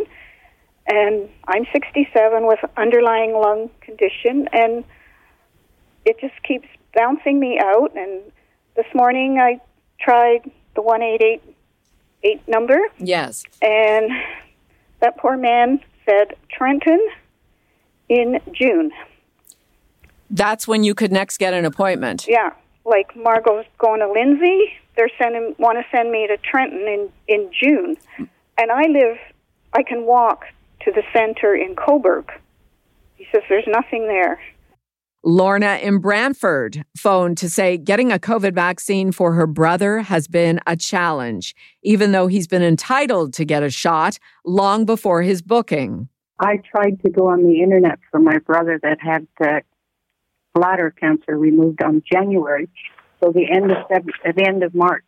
And 0.86 1.28
I'm 1.48 1.66
67 1.72 2.46
with 2.46 2.60
underlying 2.76 3.32
lung 3.34 3.70
condition, 3.80 4.48
and 4.52 4.84
it 6.04 6.16
just 6.20 6.40
keeps 6.42 6.68
bouncing 6.94 7.38
me 7.38 7.58
out. 7.60 7.96
And 7.96 8.22
this 8.76 8.86
morning 8.94 9.38
I 9.38 9.60
tried 10.00 10.50
the 10.80 10.86
1888 10.86 12.48
number. 12.48 12.78
Yes. 12.98 13.44
And 13.62 14.10
that 15.00 15.16
poor 15.18 15.36
man 15.36 15.80
said 16.06 16.36
Trenton 16.50 17.00
in 18.08 18.40
June. 18.52 18.90
That's 20.30 20.68
when 20.68 20.84
you 20.84 20.94
could 20.94 21.12
next 21.12 21.38
get 21.38 21.54
an 21.54 21.64
appointment. 21.64 22.26
Yeah. 22.28 22.52
Like 22.84 23.14
Margot's 23.16 23.68
going 23.78 24.00
to 24.00 24.10
Lindsay, 24.10 24.72
they're 24.96 25.10
sending 25.18 25.54
want 25.58 25.78
to 25.78 25.84
send 25.96 26.10
me 26.10 26.26
to 26.26 26.36
Trenton 26.38 26.80
in 26.80 27.10
in 27.28 27.50
June. 27.52 27.96
And 28.18 28.70
I 28.70 28.82
live 28.86 29.18
I 29.72 29.82
can 29.82 30.04
walk 30.04 30.44
to 30.84 30.90
the 30.90 31.02
center 31.12 31.54
in 31.54 31.76
Cobourg. 31.76 32.30
He 33.16 33.26
says 33.32 33.42
there's 33.48 33.66
nothing 33.66 34.06
there. 34.06 34.40
Lorna 35.22 35.78
in 35.82 35.98
Brantford 35.98 36.82
phoned 36.96 37.36
to 37.38 37.50
say 37.50 37.76
getting 37.76 38.10
a 38.10 38.18
COVID 38.18 38.54
vaccine 38.54 39.12
for 39.12 39.34
her 39.34 39.46
brother 39.46 39.98
has 39.98 40.26
been 40.26 40.60
a 40.66 40.76
challenge, 40.76 41.54
even 41.82 42.12
though 42.12 42.26
he's 42.26 42.46
been 42.46 42.62
entitled 42.62 43.34
to 43.34 43.44
get 43.44 43.62
a 43.62 43.68
shot 43.68 44.18
long 44.46 44.86
before 44.86 45.20
his 45.20 45.42
booking. 45.42 46.08
I 46.38 46.62
tried 46.74 47.02
to 47.02 47.10
go 47.10 47.28
on 47.28 47.42
the 47.44 47.62
internet 47.62 47.98
for 48.10 48.18
my 48.18 48.38
brother 48.38 48.80
that 48.82 48.98
had 48.98 49.26
uh, 49.44 49.60
bladder 50.54 50.90
cancer 50.90 51.36
removed 51.36 51.82
on 51.82 52.02
January, 52.10 52.70
so 53.22 53.30
the 53.30 53.46
end 53.50 53.70
of 53.70 53.76
the 53.90 54.44
end 54.46 54.62
of 54.62 54.74
March 54.74 55.04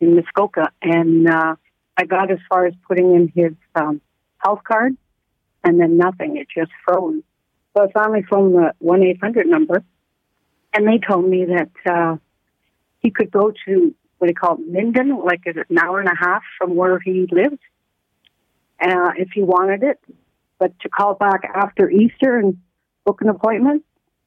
in 0.00 0.14
Muskoka, 0.14 0.70
and 0.80 1.28
uh, 1.28 1.56
I 1.96 2.04
got 2.04 2.30
as 2.30 2.38
far 2.48 2.66
as 2.66 2.74
putting 2.86 3.14
in 3.16 3.32
his 3.34 3.54
um, 3.74 4.00
health 4.38 4.60
card, 4.62 4.96
and 5.64 5.80
then 5.80 5.96
nothing. 5.96 6.36
It 6.36 6.46
just 6.56 6.70
froze. 6.84 7.22
So 7.76 7.82
I 7.82 7.92
finally 7.92 8.22
phoned 8.28 8.54
the 8.54 8.72
1 8.78 9.02
800 9.02 9.46
number, 9.46 9.82
and 10.72 10.86
they 10.86 10.98
told 10.98 11.28
me 11.28 11.46
that 11.46 11.92
uh, 11.92 12.16
he 13.00 13.10
could 13.10 13.30
go 13.30 13.52
to 13.66 13.94
what 14.18 14.28
they 14.28 14.32
call 14.32 14.56
Minden, 14.56 15.18
like 15.24 15.42
an 15.46 15.78
hour 15.78 16.00
and 16.00 16.08
a 16.08 16.16
half 16.16 16.42
from 16.56 16.76
where 16.76 16.98
he 17.00 17.26
lives, 17.30 17.58
uh, 18.80 19.10
if 19.16 19.30
he 19.34 19.42
wanted 19.42 19.82
it, 19.82 19.98
but 20.58 20.78
to 20.80 20.88
call 20.88 21.14
back 21.14 21.42
after 21.54 21.90
Easter 21.90 22.38
and 22.38 22.58
book 23.04 23.20
an 23.20 23.28
appointment. 23.28 23.84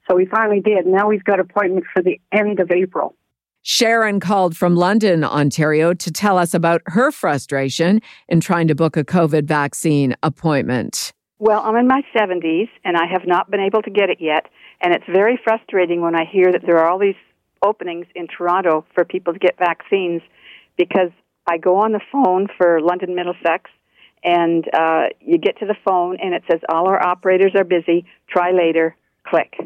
So 0.09 0.17
he 0.17 0.25
finally 0.25 0.61
did. 0.61 0.85
Now 0.85 1.09
he's 1.09 1.23
got 1.23 1.39
appointment 1.39 1.85
for 1.93 2.01
the 2.01 2.19
end 2.31 2.59
of 2.59 2.71
April. 2.71 3.15
Sharon 3.63 4.21
called 4.21 4.55
from 4.55 4.75
London, 4.75 5.25
Ontario 5.25 5.93
to 5.93 6.11
tell 6.11 6.37
us 6.37 6.53
about 6.53 6.81
her 6.85 7.11
frustration 7.11 8.01
in 8.29 8.39
trying 8.39 8.67
to 8.67 8.75
book 8.75 8.95
a 8.95 9.03
COVID 9.03 9.43
vaccine 9.43 10.15
appointment. 10.23 11.11
Well, 11.39 11.61
I'm 11.63 11.75
in 11.75 11.87
my 11.87 12.01
70s 12.15 12.69
and 12.83 12.97
I 12.97 13.05
have 13.11 13.27
not 13.27 13.51
been 13.51 13.59
able 13.59 13.83
to 13.83 13.91
get 13.91 14.09
it 14.09 14.19
yet. 14.19 14.47
And 14.81 14.93
it's 14.93 15.05
very 15.05 15.39
frustrating 15.43 16.01
when 16.01 16.15
I 16.15 16.25
hear 16.25 16.51
that 16.51 16.61
there 16.65 16.79
are 16.79 16.89
all 16.89 16.97
these 16.97 17.15
openings 17.63 18.07
in 18.15 18.27
Toronto 18.27 18.85
for 18.95 19.05
people 19.05 19.33
to 19.33 19.39
get 19.39 19.57
vaccines 19.57 20.21
because 20.77 21.11
I 21.45 21.57
go 21.57 21.77
on 21.77 21.91
the 21.91 22.01
phone 22.11 22.47
for 22.57 22.81
London 22.81 23.15
Middlesex 23.15 23.69
and 24.23 24.65
uh, 24.73 25.05
you 25.21 25.37
get 25.37 25.59
to 25.59 25.65
the 25.65 25.75
phone 25.85 26.17
and 26.19 26.33
it 26.33 26.43
says 26.49 26.59
all 26.69 26.87
our 26.87 27.01
operators 27.05 27.51
are 27.55 27.63
busy, 27.63 28.05
try 28.27 28.51
later, 28.51 28.95
click. 29.23 29.57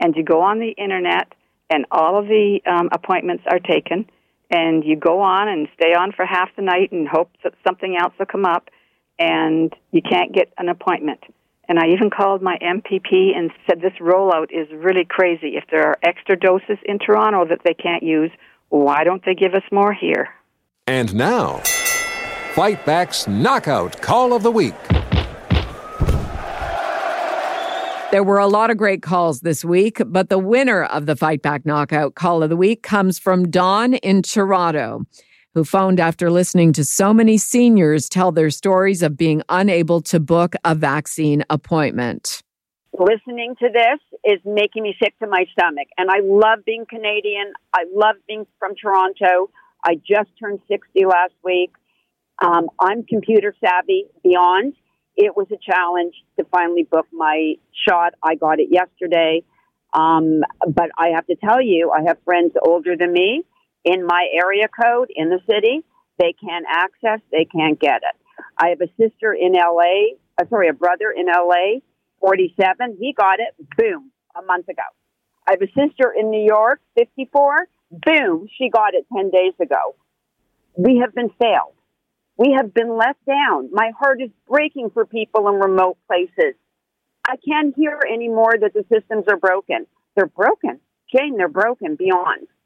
And 0.00 0.14
you 0.16 0.24
go 0.24 0.40
on 0.42 0.60
the 0.60 0.70
internet 0.70 1.32
and 1.68 1.84
all 1.90 2.18
of 2.18 2.26
the 2.26 2.60
um, 2.64 2.88
appointments 2.92 3.42
are 3.50 3.58
taken 3.58 4.08
and 4.50 4.84
you 4.84 4.96
go 4.96 5.20
on 5.20 5.48
and 5.48 5.66
stay 5.74 5.94
on 5.94 6.12
for 6.12 6.24
half 6.24 6.50
the 6.54 6.62
night 6.62 6.92
and 6.92 7.08
hope 7.08 7.30
that 7.42 7.54
something 7.66 7.96
else 8.00 8.12
will 8.18 8.26
come 8.26 8.44
up 8.44 8.68
and 9.22 9.72
you 9.92 10.02
can't 10.02 10.34
get 10.34 10.52
an 10.58 10.68
appointment. 10.68 11.20
And 11.68 11.78
I 11.78 11.88
even 11.88 12.10
called 12.10 12.42
my 12.42 12.58
MPP 12.58 13.36
and 13.36 13.52
said 13.66 13.80
this 13.80 13.92
rollout 14.00 14.48
is 14.50 14.66
really 14.74 15.06
crazy. 15.08 15.54
If 15.56 15.64
there 15.70 15.86
are 15.86 15.98
extra 16.02 16.36
doses 16.36 16.78
in 16.84 16.98
Toronto 16.98 17.46
that 17.48 17.60
they 17.64 17.74
can't 17.74 18.02
use, 18.02 18.32
why 18.68 19.04
don't 19.04 19.24
they 19.24 19.34
give 19.34 19.54
us 19.54 19.62
more 19.70 19.92
here? 19.92 20.28
And 20.88 21.14
now, 21.14 21.58
Fight 22.54 22.84
Back's 22.84 23.28
Knockout 23.28 24.02
Call 24.02 24.32
of 24.32 24.42
the 24.42 24.50
Week. 24.50 24.74
There 28.10 28.24
were 28.24 28.38
a 28.38 28.48
lot 28.48 28.70
of 28.70 28.76
great 28.76 29.00
calls 29.02 29.40
this 29.40 29.64
week, 29.64 30.02
but 30.04 30.30
the 30.30 30.38
winner 30.38 30.82
of 30.82 31.06
the 31.06 31.14
Fight 31.14 31.42
Back 31.42 31.64
Knockout 31.64 32.16
Call 32.16 32.42
of 32.42 32.50
the 32.50 32.56
Week 32.56 32.82
comes 32.82 33.20
from 33.20 33.48
Dawn 33.48 33.94
in 33.94 34.22
Toronto, 34.22 35.06
who 35.54 35.64
phoned 35.64 36.00
after 36.00 36.30
listening 36.30 36.72
to 36.72 36.84
so 36.84 37.12
many 37.12 37.36
seniors 37.36 38.08
tell 38.08 38.32
their 38.32 38.50
stories 38.50 39.02
of 39.02 39.16
being 39.16 39.42
unable 39.48 40.00
to 40.00 40.18
book 40.18 40.54
a 40.64 40.74
vaccine 40.74 41.44
appointment. 41.50 42.42
Listening 42.98 43.54
to 43.60 43.68
this 43.72 44.00
is 44.24 44.40
making 44.44 44.82
me 44.82 44.94
sick 45.02 45.18
to 45.18 45.26
my 45.26 45.44
stomach. 45.52 45.88
And 45.98 46.10
I 46.10 46.20
love 46.22 46.64
being 46.64 46.86
Canadian. 46.88 47.52
I 47.74 47.84
love 47.94 48.16
being 48.26 48.46
from 48.58 48.74
Toronto. 48.74 49.50
I 49.84 49.94
just 49.96 50.30
turned 50.38 50.60
60 50.68 51.04
last 51.06 51.34
week. 51.42 51.72
Um, 52.42 52.68
I'm 52.78 53.04
computer 53.04 53.54
savvy 53.64 54.06
beyond. 54.22 54.74
It 55.16 55.36
was 55.36 55.46
a 55.52 55.58
challenge 55.58 56.14
to 56.38 56.44
finally 56.50 56.84
book 56.84 57.06
my 57.12 57.54
shot. 57.86 58.14
I 58.22 58.36
got 58.36 58.58
it 58.58 58.68
yesterday. 58.70 59.42
Um, 59.92 60.40
but 60.66 60.90
I 60.96 61.08
have 61.14 61.26
to 61.26 61.36
tell 61.36 61.60
you, 61.60 61.90
I 61.90 62.02
have 62.06 62.16
friends 62.24 62.52
older 62.64 62.96
than 62.96 63.12
me 63.12 63.44
in 63.84 64.06
my 64.06 64.28
area 64.32 64.66
code 64.68 65.10
in 65.14 65.28
the 65.28 65.40
city. 65.50 65.84
They 66.18 66.34
can't 66.34 66.66
access, 66.68 67.20
they 67.30 67.44
can't 67.44 67.80
get 67.80 68.02
it. 68.02 68.16
I 68.56 68.68
have 68.68 68.80
a 68.80 68.88
sister 69.00 69.32
in 69.32 69.52
LA, 69.52 70.16
uh, 70.40 70.44
sorry, 70.48 70.68
a 70.68 70.72
brother 70.72 71.12
in 71.14 71.26
LA, 71.26 71.80
47. 72.20 72.96
He 73.00 73.12
got 73.12 73.40
it, 73.40 73.54
boom, 73.76 74.12
a 74.36 74.42
month 74.42 74.68
ago. 74.68 74.82
I 75.48 75.52
have 75.52 75.62
a 75.62 75.66
sister 75.66 76.12
in 76.16 76.30
New 76.30 76.44
York, 76.44 76.80
54. 76.96 77.66
Boom, 77.90 78.46
she 78.56 78.70
got 78.70 78.94
it 78.94 79.06
10 79.14 79.30
days 79.30 79.54
ago. 79.60 79.96
We 80.76 80.98
have 81.04 81.14
been 81.14 81.30
failed. 81.40 81.74
We 82.36 82.54
have 82.56 82.72
been 82.72 82.96
let 82.96 83.16
down. 83.26 83.70
My 83.72 83.90
heart 83.98 84.22
is 84.22 84.30
breaking 84.48 84.90
for 84.90 85.04
people 85.04 85.48
in 85.48 85.54
remote 85.56 85.98
places. 86.06 86.54
I 87.28 87.36
can't 87.36 87.74
hear 87.76 88.00
anymore 88.10 88.54
that 88.60 88.72
the 88.72 88.84
systems 88.92 89.24
are 89.28 89.36
broken. 89.36 89.86
They're 90.16 90.26
broken. 90.26 90.80
Jane, 91.14 91.36
they're 91.36 91.48
broken 91.48 91.96
beyond. 91.96 92.48